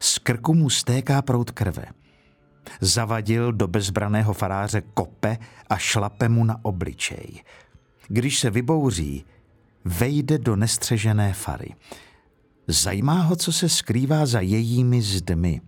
Z 0.00 0.18
krku 0.18 0.54
mu 0.54 0.70
stéká 0.70 1.22
prout 1.22 1.50
krve. 1.50 1.84
Zavadil 2.80 3.52
do 3.52 3.68
bezbraného 3.68 4.32
faráře 4.32 4.82
kope 4.94 5.38
a 5.70 5.76
šlape 5.76 6.28
mu 6.28 6.44
na 6.44 6.60
obličej. 6.62 7.42
Když 8.08 8.38
se 8.38 8.50
vybouří, 8.50 9.24
vejde 9.84 10.38
do 10.38 10.56
nestřežené 10.56 11.32
fary. 11.32 11.74
Zajímá 12.66 13.22
ho, 13.22 13.36
co 13.36 13.52
se 13.52 13.68
skrývá 13.68 14.26
za 14.26 14.40
jejími 14.40 15.02
zdmi. 15.02 15.60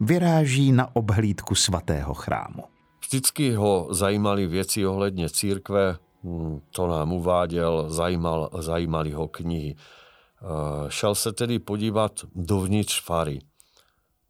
Vyráží 0.00 0.72
na 0.72 0.96
obhlídku 0.96 1.54
svatého 1.54 2.14
chrámu. 2.14 2.62
Vždycky 3.00 3.54
ho 3.54 3.88
zajímaly 3.90 4.46
věci 4.46 4.86
ohledně 4.86 5.30
církve, 5.30 5.96
hm, 6.24 6.60
to 6.70 6.86
nám 6.86 7.12
uváděl, 7.12 7.90
zajímal, 7.90 8.50
zajímali 8.58 9.12
ho 9.12 9.28
knihy. 9.28 9.76
Eh, 9.76 10.46
šel 10.88 11.14
se 11.14 11.32
tedy 11.32 11.58
podívat 11.58 12.12
dovnitř 12.34 13.04
fary. 13.04 13.38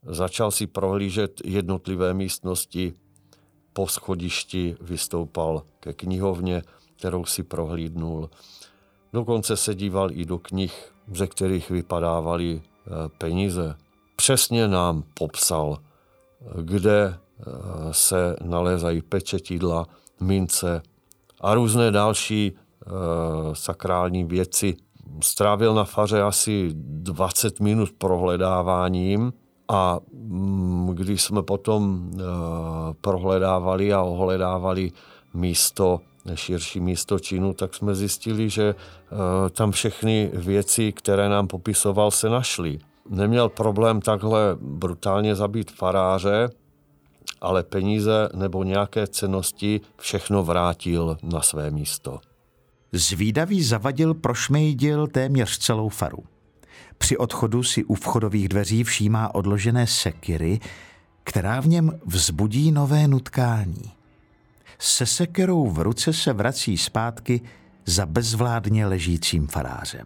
Začal 0.05 0.51
si 0.51 0.67
prohlížet 0.67 1.41
jednotlivé 1.45 2.13
místnosti, 2.13 2.93
po 3.73 3.87
schodišti 3.87 4.75
vystoupal 4.81 5.63
ke 5.79 5.93
knihovně, 5.93 6.63
kterou 6.95 7.25
si 7.25 7.43
prohlídnul. 7.43 8.29
Dokonce 9.13 9.57
se 9.57 9.75
díval 9.75 10.11
i 10.11 10.25
do 10.25 10.39
knih, 10.39 10.91
ze 11.13 11.27
kterých 11.27 11.69
vypadávaly 11.69 12.61
eh, 12.61 12.89
peníze. 13.17 13.75
Přesně 14.15 14.67
nám 14.67 15.03
popsal, 15.13 15.77
kde 16.61 17.13
eh, 17.13 17.43
se 17.91 18.35
nalézají 18.43 19.01
pečetidla, 19.01 19.85
mince 20.19 20.81
a 21.41 21.53
různé 21.53 21.91
další 21.91 22.51
eh, 22.51 22.89
sakrální 23.53 24.23
věci. 24.23 24.75
Strávil 25.21 25.73
na 25.73 25.83
faře 25.83 26.21
asi 26.21 26.69
20 26.73 27.59
minut 27.59 27.91
prohledáváním 27.97 29.33
a 29.69 29.99
mm, 30.13 30.89
když 30.93 31.23
jsme 31.23 31.43
potom 31.43 32.11
eh, 32.13 32.23
prohledávali 33.01 33.93
a 33.93 34.01
ohledávali 34.01 34.91
místo, 35.33 36.01
širší 36.35 36.79
místo 36.79 37.19
činu, 37.19 37.53
tak 37.53 37.75
jsme 37.75 37.95
zjistili, 37.95 38.49
že 38.49 38.75
eh, 38.75 39.49
tam 39.49 39.71
všechny 39.71 40.31
věci, 40.33 40.91
které 40.91 41.29
nám 41.29 41.47
popisoval, 41.47 42.11
se 42.11 42.29
našly. 42.29 42.79
Neměl 43.09 43.49
problém 43.49 44.01
takhle 44.01 44.57
brutálně 44.61 45.35
zabít 45.35 45.71
faráře, 45.71 46.49
ale 47.41 47.63
peníze 47.63 48.29
nebo 48.35 48.63
nějaké 48.63 49.07
cenosti 49.07 49.81
všechno 49.97 50.43
vrátil 50.43 51.17
na 51.23 51.41
své 51.41 51.71
místo. 51.71 52.19
Zvídavý 52.91 53.63
zavadil 53.63 54.13
prošmejdil 54.13 55.07
téměř 55.07 55.57
celou 55.57 55.89
faru. 55.89 56.23
Při 56.97 57.17
odchodu 57.17 57.63
si 57.63 57.83
u 57.83 57.95
vchodových 57.95 58.49
dveří 58.49 58.83
všímá 58.83 59.35
odložené 59.35 59.87
sekiry, 59.87 60.59
která 61.23 61.59
v 61.61 61.67
něm 61.67 61.99
vzbudí 62.05 62.71
nové 62.71 63.07
nutkání. 63.07 63.91
Se 64.79 65.05
sekerou 65.05 65.67
v 65.67 65.79
ruce 65.79 66.13
se 66.13 66.33
vrací 66.33 66.77
zpátky 66.77 67.41
za 67.85 68.05
bezvládně 68.05 68.85
ležícím 68.87 69.47
farářem. 69.47 70.05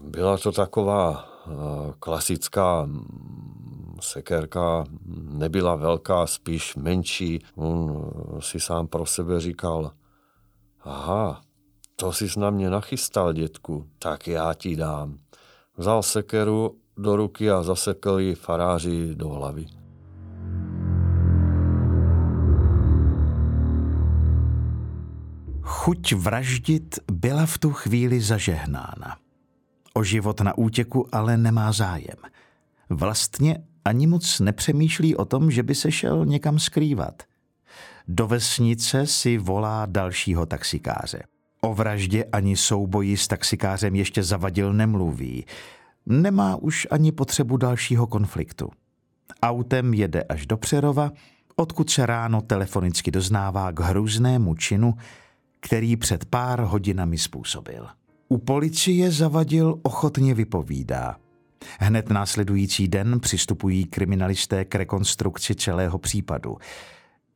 Byla 0.00 0.38
to 0.38 0.52
taková 0.52 1.24
eh, 1.46 1.50
klasická 1.98 2.88
sekerka, 4.00 4.84
nebyla 5.30 5.76
velká, 5.76 6.26
spíš 6.26 6.76
menší. 6.76 7.44
On 7.54 8.10
si 8.40 8.60
sám 8.60 8.86
pro 8.86 9.06
sebe 9.06 9.40
říkal, 9.40 9.92
aha, 10.84 11.40
to 11.96 12.12
jsi 12.12 12.26
na 12.36 12.50
mě 12.50 12.70
nachystal, 12.70 13.32
dětku, 13.32 13.86
tak 13.98 14.28
já 14.28 14.54
ti 14.54 14.76
dám. 14.76 15.18
Vzal 15.76 16.02
sekeru 16.02 16.76
do 16.96 17.16
ruky 17.16 17.50
a 17.50 17.62
zasekl 17.62 18.18
ji 18.18 18.34
faráři 18.34 19.14
do 19.14 19.28
hlavy. 19.28 19.66
Chuť 25.62 26.12
vraždit 26.12 26.98
byla 27.12 27.46
v 27.46 27.58
tu 27.58 27.72
chvíli 27.72 28.20
zažehnána. 28.20 29.16
O 29.94 30.04
život 30.04 30.40
na 30.40 30.58
útěku 30.58 31.08
ale 31.12 31.36
nemá 31.36 31.72
zájem. 31.72 32.16
Vlastně 32.90 33.58
ani 33.84 34.06
moc 34.06 34.40
nepřemýšlí 34.40 35.16
o 35.16 35.24
tom, 35.24 35.50
že 35.50 35.62
by 35.62 35.74
se 35.74 35.92
šel 35.92 36.26
někam 36.26 36.58
skrývat. 36.58 37.22
Do 38.08 38.26
vesnice 38.26 39.06
si 39.06 39.38
volá 39.38 39.86
dalšího 39.86 40.46
taxikáře. 40.46 41.22
O 41.64 41.74
vraždě 41.74 42.24
ani 42.24 42.56
souboji 42.56 43.16
s 43.16 43.28
taxikářem 43.28 43.94
ještě 43.94 44.22
zavadil 44.22 44.72
nemluví. 44.72 45.44
Nemá 46.06 46.56
už 46.56 46.86
ani 46.90 47.12
potřebu 47.12 47.56
dalšího 47.56 48.06
konfliktu. 48.06 48.70
Autem 49.42 49.94
jede 49.94 50.22
až 50.22 50.46
do 50.46 50.56
Přerova, 50.56 51.10
odkud 51.56 51.90
se 51.90 52.06
ráno 52.06 52.40
telefonicky 52.40 53.10
doznává 53.10 53.72
k 53.72 53.80
hrůznému 53.80 54.54
činu, 54.54 54.94
který 55.60 55.96
před 55.96 56.24
pár 56.24 56.60
hodinami 56.60 57.18
způsobil. 57.18 57.86
U 58.28 58.38
policie 58.38 59.10
zavadil 59.10 59.78
ochotně 59.82 60.34
vypovídá. 60.34 61.16
Hned 61.80 62.10
následující 62.10 62.88
den 62.88 63.20
přistupují 63.20 63.84
kriminalisté 63.84 64.64
k 64.64 64.74
rekonstrukci 64.74 65.54
celého 65.54 65.98
případu. 65.98 66.56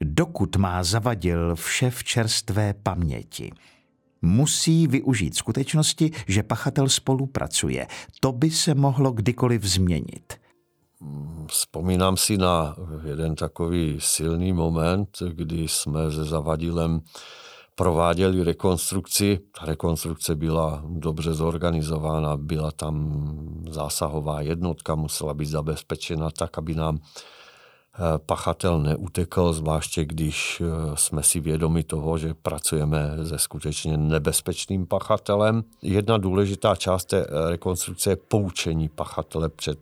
Dokud 0.01 0.57
má 0.57 0.85
zavadil 0.85 1.55
vše 1.55 1.91
v 1.91 2.05
čerstvé 2.05 2.75
paměti– 2.83 3.51
musí 4.23 4.87
využít 4.87 5.37
skutečnosti, 5.37 6.11
že 6.27 6.43
pachatel 6.43 6.89
spolupracuje. 6.89 7.87
To 8.21 8.33
by 8.33 8.51
se 8.51 8.75
mohlo 8.75 9.13
kdykoliv 9.13 9.65
změnit. 9.65 10.35
Vzpomínám 11.47 12.17
si 12.17 12.39
na 12.39 12.77
jeden 13.09 13.35
takový 13.35 13.97
silný 13.99 14.53
moment, 14.53 15.09
kdy 15.33 15.69
jsme 15.69 16.11
se 16.11 16.25
Zavadilem 16.25 17.01
prováděli 17.75 18.45
rekonstrukci. 18.45 19.39
Ta 19.61 19.67
rekonstrukce 19.67 20.35
byla 20.35 20.83
dobře 20.89 21.35
zorganizována, 21.35 22.37
byla 22.37 22.71
tam 22.71 23.25
zásahová 23.71 24.41
jednotka, 24.41 24.95
musela 24.95 25.35
být 25.35 25.47
zabezpečena 25.49 26.31
tak, 26.31 26.59
aby 26.59 26.75
nám 26.75 26.99
pachatel 28.27 28.79
neutekl, 28.79 29.53
zvláště 29.53 30.05
když 30.05 30.63
eh, 30.65 30.97
jsme 30.97 31.23
si 31.23 31.41
vědomi 31.41 31.83
toho, 31.83 32.19
že 32.19 32.35
pracujeme 32.35 33.11
se 33.29 33.39
skutečně 33.39 33.97
nebezpečným 33.97 34.87
pachatelem. 34.87 35.65
Jedna 35.83 36.19
důležitá 36.19 36.75
část 36.75 37.05
té 37.05 37.27
eh, 37.27 37.51
rekonstrukce 37.51 38.11
je 38.11 38.17
poučení 38.17 38.89
pachatele 38.89 39.49
před 39.49 39.79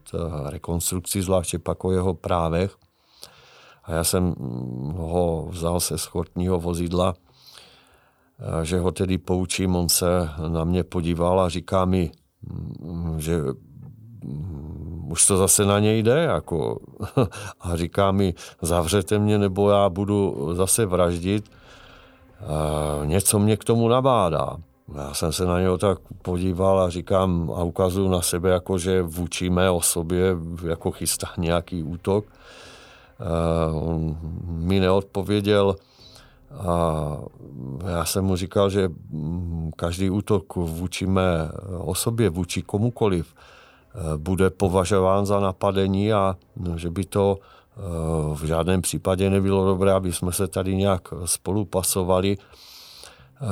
rekonstrukcí, 0.46 1.22
zvláště 1.22 1.59
pak 1.59 1.85
o 1.85 1.92
jeho 1.92 2.14
právech. 2.14 2.77
A 3.85 3.92
já 3.92 4.05
jsem 4.05 4.24
mm, 4.24 4.92
ho 4.96 5.48
vzal 5.50 5.81
se 5.81 5.98
schortního 5.98 6.61
vozidla, 6.61 7.14
že 8.62 8.79
ho 8.79 8.92
tedy 8.92 9.18
poučím, 9.18 9.77
on 9.77 9.88
se 9.88 10.29
na 10.48 10.64
mě 10.64 10.85
podíval 10.85 11.40
a 11.40 11.48
říká 11.48 11.85
mi, 11.85 12.11
mm, 12.81 13.20
že 13.20 13.40
už 15.14 15.27
to 15.27 15.37
zase 15.37 15.64
na 15.64 15.79
něj 15.79 16.03
jde, 16.03 16.22
jako. 16.22 16.79
a 17.61 17.77
říká 17.77 18.12
mi, 18.12 18.35
zavřete 18.62 19.18
mě, 19.18 19.38
nebo 19.38 19.70
já 19.70 19.88
budu 19.88 20.50
zase 20.55 20.87
vraždit. 20.87 21.50
A 22.40 23.05
něco 23.05 23.38
mě 23.38 23.57
k 23.57 23.64
tomu 23.64 23.88
nabádá. 23.88 24.57
Já 24.94 25.14
jsem 25.14 25.33
se 25.33 25.44
na 25.44 25.61
něho 25.61 25.79
tak 25.79 25.98
podíval 26.22 26.81
a 26.81 26.90
říkám 26.90 27.50
a 27.57 27.62
ukazuju 27.62 28.09
na 28.09 28.22
sebe, 28.22 28.50
jako 28.50 28.79
že 28.79 29.03
vůči 29.03 29.50
mé 29.50 29.70
osobě 29.70 30.37
jako 30.66 30.90
chystá 30.90 31.29
nějaký 31.38 31.83
útok. 31.83 32.24
A 33.18 33.70
on 33.72 34.18
mi 34.46 34.81
neodpověděl 34.81 35.77
a 36.59 37.16
já 37.87 38.05
jsem 38.05 38.24
mu 38.24 38.37
říkal, 38.37 38.70
že 38.70 38.90
každý 39.77 40.11
útok 40.11 40.57
vůči 40.57 41.07
mé 41.07 41.50
osobě, 41.79 42.31
vůči 42.31 42.62
komukoliv, 42.62 43.35
bude 44.16 44.50
považován 44.50 45.26
za 45.26 45.40
napadení 45.40 46.12
a 46.12 46.37
no, 46.57 46.78
že 46.78 46.90
by 46.90 47.04
to 47.04 47.38
eh, 47.38 47.80
v 48.35 48.44
žádném 48.44 48.83
případě 48.83 49.30
nebylo 49.30 49.66
dobré, 49.66 49.92
aby 49.92 50.12
jsme 50.12 50.33
se 50.33 50.48
tady 50.48 50.76
nějak 50.76 51.09
spolupasovali. 51.24 52.37
Eh, 52.38 53.46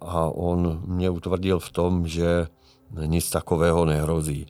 a 0.00 0.20
on 0.24 0.82
mě 0.86 1.10
utvrdil 1.10 1.58
v 1.58 1.70
tom, 1.70 2.06
že 2.06 2.46
nic 3.06 3.30
takového 3.30 3.84
nehrozí. 3.84 4.46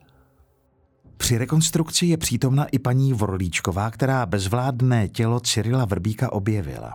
Při 1.17 1.37
rekonstrukci 1.37 2.05
je 2.05 2.17
přítomna 2.17 2.65
i 2.65 2.79
paní 2.79 3.13
Vorlíčková, 3.13 3.91
která 3.91 4.25
bezvládné 4.25 5.07
tělo 5.09 5.39
Cyrila 5.39 5.85
Vrbíka 5.85 6.31
objevila. 6.31 6.93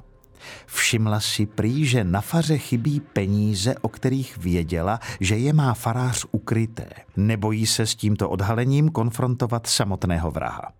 Všimla 0.66 1.20
si 1.20 1.46
prý, 1.46 1.86
že 1.86 2.04
na 2.04 2.20
faře 2.20 2.58
chybí 2.58 3.00
peníze, 3.00 3.74
o 3.80 3.88
kterých 3.88 4.38
věděla, 4.38 4.98
že 5.20 5.36
je 5.36 5.52
má 5.52 5.74
farář 5.74 6.26
ukryté. 6.32 6.88
Nebojí 7.16 7.66
se 7.66 7.86
s 7.86 7.94
tímto 7.94 8.30
odhalením 8.30 8.88
konfrontovat 8.88 9.66
samotného 9.66 10.30
vraha. 10.30 10.72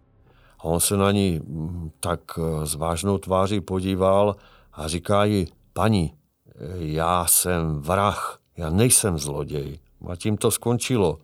On 0.62 0.81
se 0.81 0.96
na 0.96 1.12
ní 1.12 1.40
mm, 1.46 1.90
tak 2.01 2.20
eh, 2.38 2.66
s 2.66 2.75
vážnou 2.75 3.18
tváří 3.18 3.61
podíval 3.61 4.37
a 4.72 4.88
říká 4.88 5.25
jí, 5.25 5.46
paní, 5.72 6.12
já 6.79 7.27
jsem 7.27 7.81
vrah, 7.81 8.38
já 8.57 8.70
nejsem 8.70 9.18
zloděj. 9.18 9.79
A 10.09 10.16
tím 10.16 10.37
to 10.37 10.51
skončilo. 10.51 11.18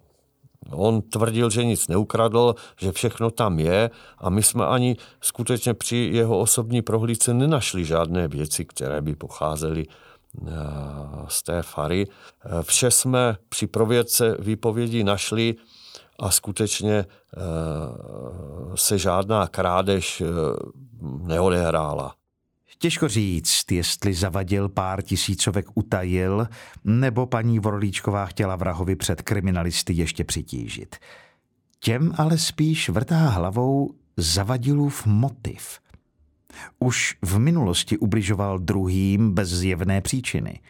On 0.73 1.03
tvrdil, 1.03 1.51
že 1.51 1.65
nic 1.65 1.89
neukradl, 1.89 2.55
že 2.81 2.93
všechno 2.93 3.31
tam 3.31 3.59
je 3.59 3.91
a 4.19 4.31
my 4.31 4.43
jsme 4.43 4.67
ani 4.67 4.97
skutečně 5.21 5.75
při 5.75 5.97
jeho 5.97 6.39
osobní 6.39 6.83
prohlídce 6.83 7.35
nenašli 7.35 7.85
žádné 7.85 8.29
věci, 8.29 8.65
které 8.65 9.01
by 9.01 9.15
pocházely 9.15 9.87
eh, 9.87 10.51
z 11.29 11.43
té 11.43 11.63
fary. 11.63 12.07
Eh, 12.07 12.63
vše 12.63 12.91
jsme 12.91 13.37
při 13.49 13.67
provědce 13.67 14.37
výpovědi 14.39 15.05
našli 15.05 15.55
a 16.19 16.31
skutečně 16.31 16.95
eh, 16.95 17.07
se 18.75 18.99
žádná 18.99 19.47
krádež 19.47 20.23
neodehrála. 21.23 22.18
Těžko 22.79 23.09
říct, 23.09 23.73
jestli 23.73 24.15
zavadil 24.15 24.69
pár 24.69 25.03
tisícovek 25.03 25.67
utajil, 25.75 26.49
nebo 26.85 27.27
paní 27.27 27.59
Vorlíčková 27.59 28.27
chtěla 28.27 28.57
vrahovi 28.57 28.97
před 28.97 29.23
kriminalisty 29.23 29.93
ještě 29.93 30.25
přitížit. 30.25 30.97
Těm 31.81 32.13
ale 32.19 32.39
spíš 32.39 32.89
vrtá 32.89 33.29
hlavou 33.29 33.95
zavadilův 34.17 35.07
motiv. 35.07 35.81
Už 36.79 37.17
v 37.23 37.39
minulosti 37.39 37.99
ubližoval 37.99 38.59
druhým 38.59 39.35
bez 39.35 39.49
zjevné 39.49 40.01
příčiny. 40.01 40.61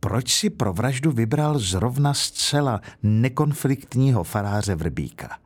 Proč 0.00 0.32
si 0.32 0.50
pro 0.50 0.72
vraždu 0.72 1.12
vybral 1.12 1.58
zrovna 1.58 2.14
zcela 2.14 2.80
nekonfliktního 3.02 4.24
faráře 4.24 4.74
Vrbíka? 4.74 5.38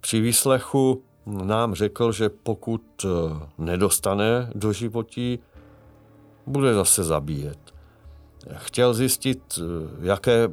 Při 0.00 0.20
výslechu 0.20 1.02
nám 1.26 1.74
řekl, 1.74 2.12
že 2.12 2.28
pokud 2.28 2.82
eh, 3.04 3.08
nedostane 3.58 4.50
do 4.54 4.72
životí, 4.72 5.38
bude 6.48 6.74
zase 6.74 7.04
zabíjet. 7.04 7.58
Chtěl 8.54 8.94
zjistit, 8.94 9.58
eh, 9.58 9.62
jaké 10.00 10.48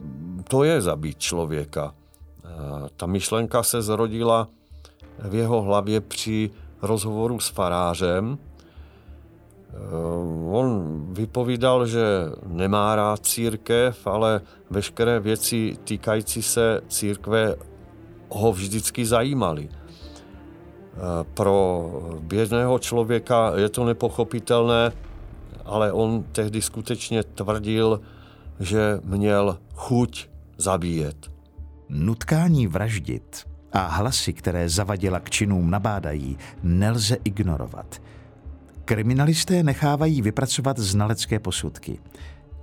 to 0.47 0.63
je 0.63 0.81
zabít 0.81 1.19
člověka. 1.19 1.93
Ta 2.97 3.05
myšlenka 3.05 3.63
se 3.63 3.81
zrodila 3.81 4.47
v 5.19 5.35
jeho 5.35 5.61
hlavě 5.61 6.01
při 6.01 6.51
rozhovoru 6.81 7.39
s 7.39 7.49
farářem. 7.49 8.37
Eh, 8.37 9.77
on 10.51 10.99
vypovídal, 11.13 11.85
že 11.87 12.05
nemá 12.47 12.95
rád 12.95 13.25
církev, 13.25 14.07
ale 14.07 14.41
veškeré 14.69 15.19
věci 15.19 15.77
týkající 15.83 16.43
se 16.43 16.81
církve 16.87 17.55
ho 18.29 18.51
vždycky 18.51 19.05
zajímaly. 19.05 19.69
Eh, 19.69 20.99
pro 21.33 21.91
běžného 22.19 22.79
člověka 22.79 23.51
je 23.55 23.69
to 23.69 23.85
nepochopitelné, 23.85 24.91
ale 25.65 25.91
on 25.91 26.23
tehdy 26.31 26.61
skutečně 26.61 27.23
tvrdil, 27.23 28.01
že 28.59 28.99
měl 29.03 29.57
chuť 29.73 30.27
zabíjet. 30.57 31.31
Nutkání 31.89 32.67
vraždit 32.67 33.47
a 33.73 33.87
hlasy, 33.87 34.33
které 34.33 34.69
zavadila 34.69 35.19
k 35.19 35.29
činům 35.29 35.69
nabádají, 35.69 36.37
nelze 36.63 37.17
ignorovat. 37.23 38.01
Kriminalisté 38.85 39.63
nechávají 39.63 40.21
vypracovat 40.21 40.79
znalecké 40.79 41.39
posudky. 41.39 41.99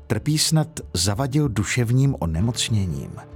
Trpí 0.07 0.39
snad 0.39 0.81
zavadil 0.95 1.49
duševním 1.49 2.17
onemocněním– 2.21 3.11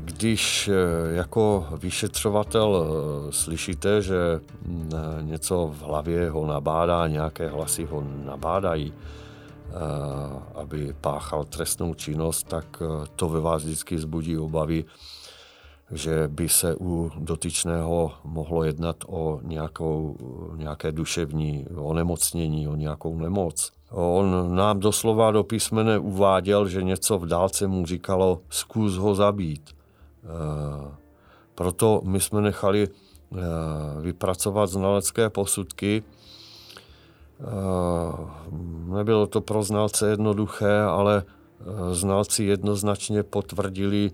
když 0.00 0.68
eh, 0.68 1.14
jako 1.14 1.66
vyšetřovatel 1.80 2.86
eh, 2.86 3.32
slyšíte, 3.32 4.02
že 4.02 4.40
mm, 4.66 4.90
něco 5.20 5.66
v 5.66 5.82
hlavě 5.82 6.30
ho 6.30 6.46
nabádá, 6.46 7.08
nějaké 7.08 7.48
hlasy 7.48 7.84
ho 7.84 8.04
nabádají, 8.24 8.92
eh, 8.92 9.72
aby 10.54 10.94
páchal 11.00 11.44
trestnou 11.44 11.94
činnost, 11.94 12.48
tak 12.48 12.82
to 13.16 13.28
ve 13.28 13.40
vás 13.40 13.64
vždycky 13.64 13.98
zbudí 13.98 14.38
obavy, 14.38 14.84
že 15.90 16.28
by 16.28 16.48
se 16.48 16.74
u 16.80 17.10
dotyčného 17.18 18.12
mohlo 18.24 18.64
jednat 18.64 18.96
o 19.06 19.40
nějakou, 19.42 20.16
nějaké 20.56 20.92
duševní 20.92 21.66
onemocnění, 21.76 22.68
o 22.68 22.76
nějakou 22.76 23.18
nemoc. 23.18 23.72
On 23.90 24.54
nám 24.54 24.80
doslova 24.80 25.30
do 25.30 25.44
písmene 25.44 25.98
uváděl, 25.98 26.68
že 26.68 26.82
něco 26.82 27.18
v 27.18 27.26
dálce 27.26 27.66
mu 27.66 27.86
říkalo, 27.86 28.40
zkus 28.50 28.96
ho 28.96 29.14
zabít. 29.14 29.70
E, 29.70 29.76
proto 31.54 32.00
my 32.04 32.20
jsme 32.20 32.40
nechali 32.40 32.88
vypracovat 34.00 34.66
znalecké 34.66 35.30
posudky. 35.30 36.02
Nebylo 38.86 39.26
to 39.26 39.40
pro 39.40 39.62
znalce 39.62 40.10
jednoduché, 40.10 40.80
ale 40.80 41.24
znalci 41.92 42.44
jednoznačně 42.44 43.22
potvrdili, 43.22 44.10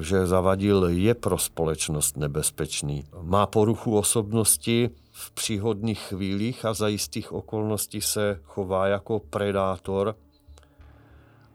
že 0.00 0.26
Zavadil 0.26 0.84
je 0.88 1.14
pro 1.14 1.38
společnost 1.38 2.16
nebezpečný. 2.16 3.04
Má 3.22 3.46
poruchu 3.46 3.98
osobnosti, 3.98 4.90
v 5.16 5.30
příhodných 5.30 6.00
chvílích 6.00 6.64
a 6.64 6.74
za 6.74 6.88
jistých 6.88 7.32
okolností 7.32 8.00
se 8.00 8.40
chová 8.44 8.86
jako 8.86 9.20
predátor 9.20 10.16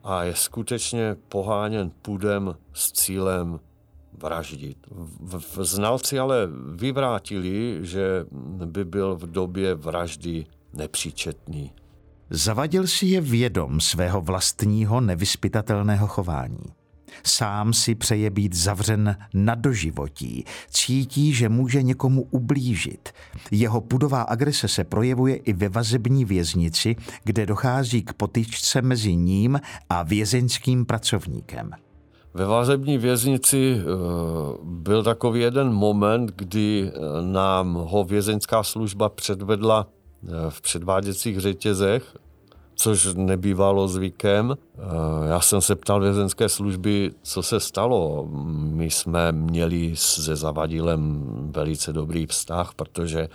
a 0.04 0.24
je 0.24 0.34
skutečně 0.34 1.16
poháněn 1.28 1.90
půdem 2.02 2.56
s 2.72 2.92
cílem 2.92 3.60
vraždit. 4.18 4.78
V, 5.20 5.64
znalci 5.64 6.18
ale 6.18 6.48
vyvrátili, 6.74 7.78
že 7.82 8.24
by 8.64 8.84
byl 8.84 9.16
v 9.16 9.26
době 9.26 9.74
vraždy 9.74 10.46
nepříčetný. 10.72 11.72
Zavadil 12.30 12.86
si 12.86 13.06
je 13.06 13.20
vědom 13.20 13.80
svého 13.80 14.20
vlastního 14.20 15.00
nevyspytatelného 15.00 16.06
chování. 16.06 16.79
Sám 17.24 17.72
si 17.72 17.94
přeje 17.94 18.30
být 18.30 18.54
zavřen 18.54 19.16
na 19.34 19.54
doživotí. 19.54 20.44
Cítí, 20.70 21.32
že 21.32 21.48
může 21.48 21.82
někomu 21.82 22.26
ublížit. 22.30 23.08
Jeho 23.50 23.80
pudová 23.80 24.22
agrese 24.22 24.68
se 24.68 24.84
projevuje 24.84 25.36
i 25.36 25.52
ve 25.52 25.68
vazební 25.68 26.24
věznici, 26.24 26.96
kde 27.24 27.46
dochází 27.46 28.02
k 28.02 28.12
potyčce 28.12 28.82
mezi 28.82 29.16
ním 29.16 29.60
a 29.88 30.02
vězeňským 30.02 30.86
pracovníkem. 30.86 31.70
Ve 32.34 32.46
vazební 32.46 32.98
věznici 32.98 33.76
eh, 33.78 33.84
byl 34.62 35.02
takový 35.02 35.40
jeden 35.40 35.72
moment, 35.72 36.32
kdy 36.36 36.92
eh, 36.94 36.98
nám 37.22 37.74
ho 37.74 38.04
vězeňská 38.04 38.62
služba 38.62 39.08
předvedla 39.08 39.86
eh, 39.86 40.28
v 40.48 40.60
předváděcích 40.60 41.40
řetězech 41.40 42.16
což 42.80 43.14
nebývalo 43.14 43.88
zvykem. 43.88 44.56
Eh, 44.78 44.80
já 45.28 45.40
jsem 45.40 45.60
se 45.60 45.76
ptal 45.76 46.00
vězenské 46.00 46.48
služby, 46.48 47.10
co 47.22 47.42
se 47.42 47.60
stalo. 47.60 48.28
My 48.50 48.90
jsme 48.90 49.32
měli 49.32 49.92
se 49.94 50.36
Zavadilem 50.36 51.24
velice 51.52 51.92
dobrý 51.92 52.26
vztah, 52.26 52.74
protože 52.74 53.20
eh, 53.20 53.28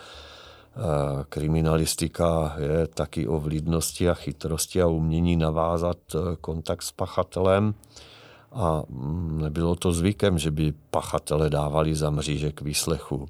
kriminalistika 1.30 2.56
je 2.58 2.88
taky 2.88 3.28
o 3.28 3.40
vlídnosti 3.40 4.10
a 4.10 4.14
chytrosti 4.14 4.82
a 4.82 4.88
umění 4.88 5.36
navázat 5.36 5.98
eh, 6.16 6.20
kontakt 6.42 6.82
s 6.82 6.92
pachatelem. 6.92 7.74
A 8.52 8.84
mm, 8.90 9.42
nebylo 9.42 9.76
to 9.76 9.92
zvykem, 9.92 10.38
že 10.38 10.52
by 10.52 10.74
pachatele 10.90 11.50
dávali 11.50 11.96
za 11.96 12.10
mříže 12.10 12.52
k 12.52 12.62
výslechu. 12.62 13.28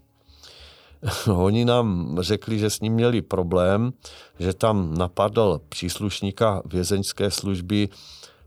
Oni 1.27 1.65
nám 1.65 2.17
řekli, 2.19 2.59
že 2.59 2.69
s 2.69 2.79
ním 2.79 2.93
měli 2.93 3.21
problém, 3.21 3.93
že 4.39 4.53
tam 4.53 4.97
napadl 4.97 5.61
příslušníka 5.69 6.61
vězeňské 6.65 7.31
služby 7.31 7.89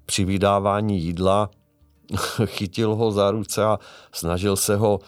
při 0.06 0.24
vydávání 0.24 1.00
jídla, 1.00 1.50
chytil 2.44 2.94
ho 2.94 3.12
za 3.12 3.30
ruce 3.30 3.64
a 3.64 3.78
snažil 4.12 4.56
se 4.56 4.76
ho 4.76 4.98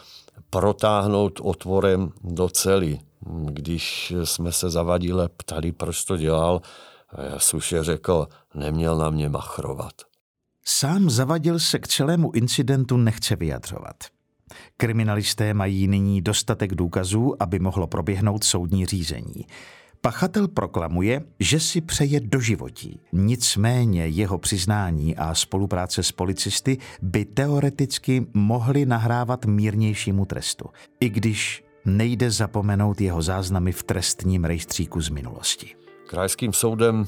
protáhnout 0.50 1.40
otvorem 1.42 2.12
do 2.24 2.48
cely. 2.48 2.98
Když 3.44 4.12
jsme 4.24 4.52
se 4.52 4.70
zavadile 4.70 5.28
ptali, 5.28 5.72
proč 5.72 6.04
to 6.04 6.16
dělal, 6.16 6.60
já 7.32 7.38
suše 7.38 7.84
řekl, 7.84 8.28
neměl 8.54 8.96
na 8.96 9.10
mě 9.10 9.28
machrovat. 9.28 9.92
Sám 10.64 11.10
zavadil 11.10 11.58
se 11.58 11.78
k 11.78 11.88
celému 11.88 12.30
incidentu 12.32 12.96
nechce 12.96 13.36
vyjadřovat. 13.36 13.96
Kriminalisté 14.76 15.54
mají 15.54 15.88
nyní 15.88 16.22
dostatek 16.22 16.74
důkazů, 16.74 17.42
aby 17.42 17.58
mohlo 17.58 17.86
proběhnout 17.86 18.44
soudní 18.44 18.86
řízení. 18.86 19.46
Pachatel 20.02 20.48
proklamuje, 20.48 21.22
že 21.40 21.60
si 21.60 21.80
přeje 21.80 22.20
doživotí. 22.20 23.00
Nicméně 23.12 24.06
jeho 24.06 24.38
přiznání 24.38 25.16
a 25.16 25.34
spolupráce 25.34 26.02
s 26.02 26.12
policisty 26.12 26.78
by 27.02 27.24
teoreticky 27.24 28.26
mohly 28.34 28.86
nahrávat 28.86 29.44
mírnějšímu 29.44 30.24
trestu, 30.24 30.64
i 31.00 31.08
když 31.08 31.64
nejde 31.84 32.30
zapomenout 32.30 33.00
jeho 33.00 33.22
záznamy 33.22 33.72
v 33.72 33.82
trestním 33.82 34.44
rejstříku 34.44 35.00
z 35.00 35.08
minulosti. 35.08 35.74
Krajským 36.06 36.52
soudem 36.52 37.04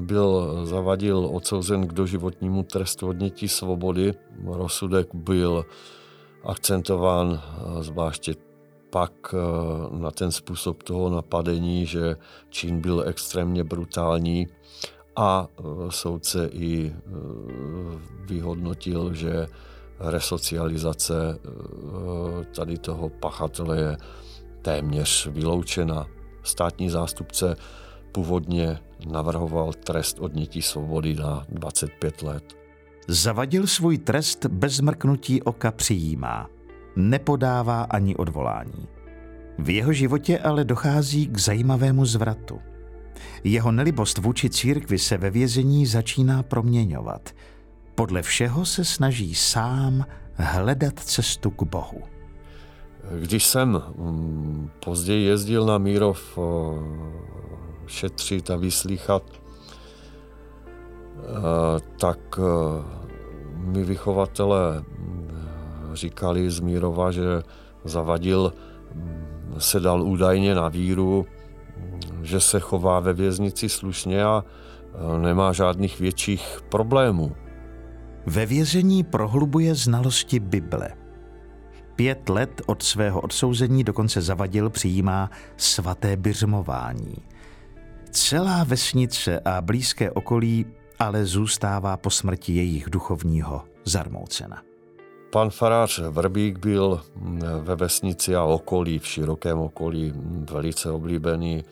byl 0.00 0.60
zavadil 0.66 1.30
odsouzen 1.32 1.86
k 1.86 1.92
doživotnímu 1.92 2.62
trestu 2.62 3.08
odnětí 3.08 3.48
svobody. 3.48 4.12
Rozsudek 4.44 5.14
byl 5.14 5.64
akcentován 6.44 7.42
eh, 7.42 7.82
zvláště 7.82 8.34
pak 8.90 9.12
eh, 9.34 9.38
na 9.98 10.10
ten 10.10 10.32
způsob 10.32 10.82
toho 10.82 11.10
napadení, 11.10 11.86
že 11.86 12.16
čin 12.50 12.80
byl 12.80 13.04
extrémně 13.06 13.64
brutální 13.64 14.46
a 15.16 15.48
eh, 15.48 15.62
soudce 15.90 16.48
i 16.52 16.94
vyhodnotil, 18.26 19.14
že 19.14 19.46
resocializace 19.98 21.38
tady 22.56 22.78
toho 22.78 23.08
pachatele 23.08 23.78
je 23.78 23.96
téměř 24.62 25.26
vyloučena. 25.26 26.06
Státní 26.42 26.90
zástupce 26.90 27.56
původně 28.12 28.78
navrhoval 29.06 29.72
trest 29.72 30.18
odnětí 30.20 30.62
svobody 30.62 31.14
na 31.14 31.46
25 31.48 32.22
let. 32.22 32.61
Zavadil 33.08 33.66
svůj 33.66 33.98
trest 33.98 34.46
bez 34.46 34.80
mrknutí 34.80 35.42
oka 35.42 35.72
přijímá. 35.72 36.48
Nepodává 36.96 37.82
ani 37.82 38.16
odvolání. 38.16 38.88
V 39.58 39.70
jeho 39.70 39.92
životě 39.92 40.38
ale 40.38 40.64
dochází 40.64 41.26
k 41.26 41.38
zajímavému 41.38 42.04
zvratu. 42.04 42.60
Jeho 43.44 43.72
nelibost 43.72 44.18
vůči 44.18 44.50
církvi 44.50 44.98
se 44.98 45.18
ve 45.18 45.30
vězení 45.30 45.86
začíná 45.86 46.42
proměňovat. 46.42 47.30
Podle 47.94 48.22
všeho 48.22 48.64
se 48.64 48.84
snaží 48.84 49.34
sám 49.34 50.06
hledat 50.34 50.98
cestu 50.98 51.50
k 51.50 51.62
Bohu. 51.62 52.00
Když 53.20 53.46
jsem 53.46 53.82
mm, 53.96 54.70
později 54.84 55.26
jezdil 55.26 55.66
na 55.66 55.78
Mírov 55.78 56.38
šetřit 57.86 58.50
a 58.50 58.56
vyslýchat 58.56 59.22
Eh, 59.22 59.41
tak 61.96 62.18
eh, 62.38 62.42
mi 63.56 63.84
vychovatele 63.84 64.80
mm, 64.80 65.30
říkali 65.92 66.50
z 66.50 66.60
Mírova, 66.60 67.10
že 67.10 67.42
zavadil, 67.84 68.52
mm, 68.94 69.54
se 69.58 69.80
dal 69.80 70.02
údajně 70.02 70.54
na 70.54 70.68
víru, 70.68 71.26
mm, 71.76 72.24
že 72.24 72.40
se 72.40 72.60
chová 72.60 73.00
ve 73.00 73.12
věznici 73.12 73.68
slušně 73.68 74.24
a 74.24 74.44
eh, 74.44 75.18
nemá 75.18 75.52
žádných 75.52 76.00
větších 76.00 76.60
problémů. 76.68 77.32
Ve 78.26 78.46
vězení 78.46 79.04
prohlubuje 79.04 79.74
znalosti 79.74 80.40
Bible. 80.40 80.90
Pět 81.96 82.28
let 82.28 82.62
od 82.66 82.82
svého 82.82 83.20
odsouzení 83.20 83.84
dokonce 83.84 84.20
zavadil 84.20 84.70
přijímá 84.70 85.30
svaté 85.56 86.16
byřmování. 86.16 87.16
Celá 88.10 88.64
vesnice 88.64 89.40
a 89.40 89.60
blízké 89.60 90.10
okolí 90.10 90.66
ale 91.02 91.24
zůstává 91.24 91.96
po 91.96 92.10
smrti 92.10 92.52
jejich 92.52 92.90
duchovního 92.90 93.62
zarmoucena. 93.84 94.62
Pan 95.30 95.50
farář 95.50 95.98
Vrbík 95.98 96.58
byl 96.58 97.00
ve 97.60 97.76
vesnici 97.76 98.36
a 98.36 98.44
okolí, 98.44 98.98
v 98.98 99.06
širokém 99.06 99.58
okolí, 99.58 100.12
velice 100.50 100.90
oblíbený. 100.90 101.64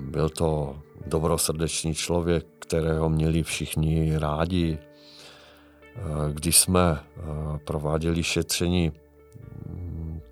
Byl 0.00 0.28
to 0.28 0.78
dobrosrdečný 1.06 1.94
člověk, 1.94 2.46
kterého 2.58 3.08
měli 3.08 3.42
všichni 3.42 4.18
rádi. 4.18 4.78
Když 6.32 6.58
jsme 6.58 7.00
prováděli 7.64 8.22
šetření, 8.22 8.92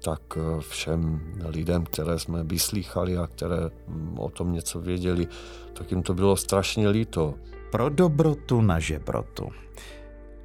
tak 0.03 0.39
všem 0.61 1.21
lidem, 1.45 1.85
které 1.85 2.19
jsme 2.19 2.45
vyslýchali 2.45 3.17
a 3.17 3.27
které 3.27 3.71
o 4.17 4.31
tom 4.31 4.53
něco 4.53 4.81
věděli, 4.81 5.27
tak 5.73 5.91
jim 5.91 6.03
to 6.03 6.15
bylo 6.15 6.37
strašně 6.37 6.89
líto. 6.89 7.35
Pro 7.71 7.89
dobrotu 7.89 8.61
na 8.61 8.79
žebrotu. 8.79 9.49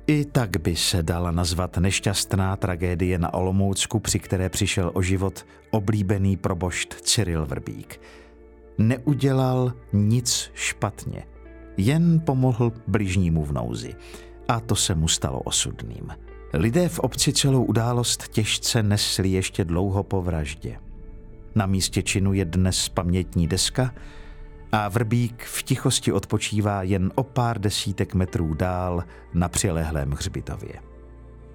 I 0.08 0.26
tak 0.26 0.58
by 0.58 0.76
se 0.76 1.04
dala 1.04 1.32
nazvat 1.32 1.78
nešťastná 1.78 2.56
tragédie 2.56 3.20
na 3.20 3.34
Olomoucku, 3.34 4.00
při 4.00 4.20
které 4.20 4.50
přišel 4.50 4.92
o 4.94 5.02
život 5.02 5.46
oblíbený 5.72 6.38
probošt 6.38 6.94
Cyril 7.02 7.46
Vrbík. 7.46 8.02
Neudělal 8.78 9.74
nic 9.94 10.52
špatně, 10.54 11.28
jen 11.78 12.20
pomohl 12.26 12.72
bližnímu 12.88 13.46
v 13.46 13.52
nouzi. 13.52 13.96
A 14.48 14.60
to 14.60 14.76
se 14.76 14.96
mu 14.96 15.08
stalo 15.08 15.40
osudným. 15.40 16.31
Lidé 16.54 16.90
v 16.90 17.00
obci 17.00 17.34
celou 17.34 17.64
událost 17.64 18.28
těžce 18.28 18.84
nesli 18.84 19.30
ještě 19.30 19.66
dlouho 19.66 20.04
po 20.04 20.22
vraždě. 20.22 20.80
Na 21.56 21.66
místě 21.66 22.02
činu 22.04 22.34
je 22.34 22.46
dnes 22.46 22.90
pamětní 22.90 23.48
deska, 23.48 23.94
a 24.72 24.90
Vrbík 24.90 25.44
v 25.44 25.64
tichosti 25.64 26.12
odpočívá 26.12 26.84
jen 26.84 27.12
o 27.16 27.24
pár 27.24 27.60
desítek 27.60 28.14
metrů 28.14 28.54
dál 28.54 29.04
na 29.34 29.50
přilehlém 29.50 30.12
hřbitově. 30.12 30.74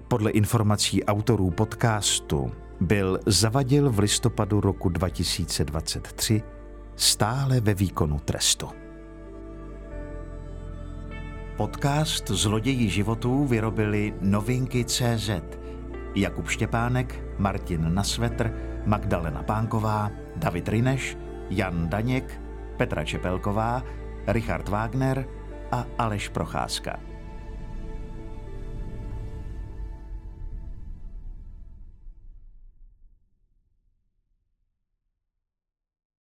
Podle 0.07 0.31
informací 0.31 1.03
autorů 1.03 1.51
podcastu 1.51 2.51
byl 2.81 3.19
zavadil 3.25 3.91
v 3.91 3.99
listopadu 3.99 4.61
roku 4.61 4.89
2023 4.89 6.43
stále 6.95 7.59
ve 7.59 7.73
výkonu 7.73 8.19
trestu. 8.19 8.86
Podcast 11.57 12.27
Zloději 12.29 12.89
životů 12.89 13.45
vyrobili 13.45 14.13
novinky 14.21 14.85
CZ. 14.85 15.29
Jakub 16.15 16.49
Štěpánek, 16.49 17.23
Martin 17.37 17.93
Nasvetr, 17.93 18.53
Magdalena 18.85 19.43
Pánková, 19.43 20.11
David 20.35 20.69
Rineš, 20.69 21.17
Jan 21.49 21.89
Daněk, 21.89 22.41
Petra 22.77 23.05
Čepelková, 23.05 23.83
Richard 24.27 24.69
Wagner 24.69 25.25
a 25.71 25.85
Aleš 25.97 26.29
Procházka. 26.29 27.06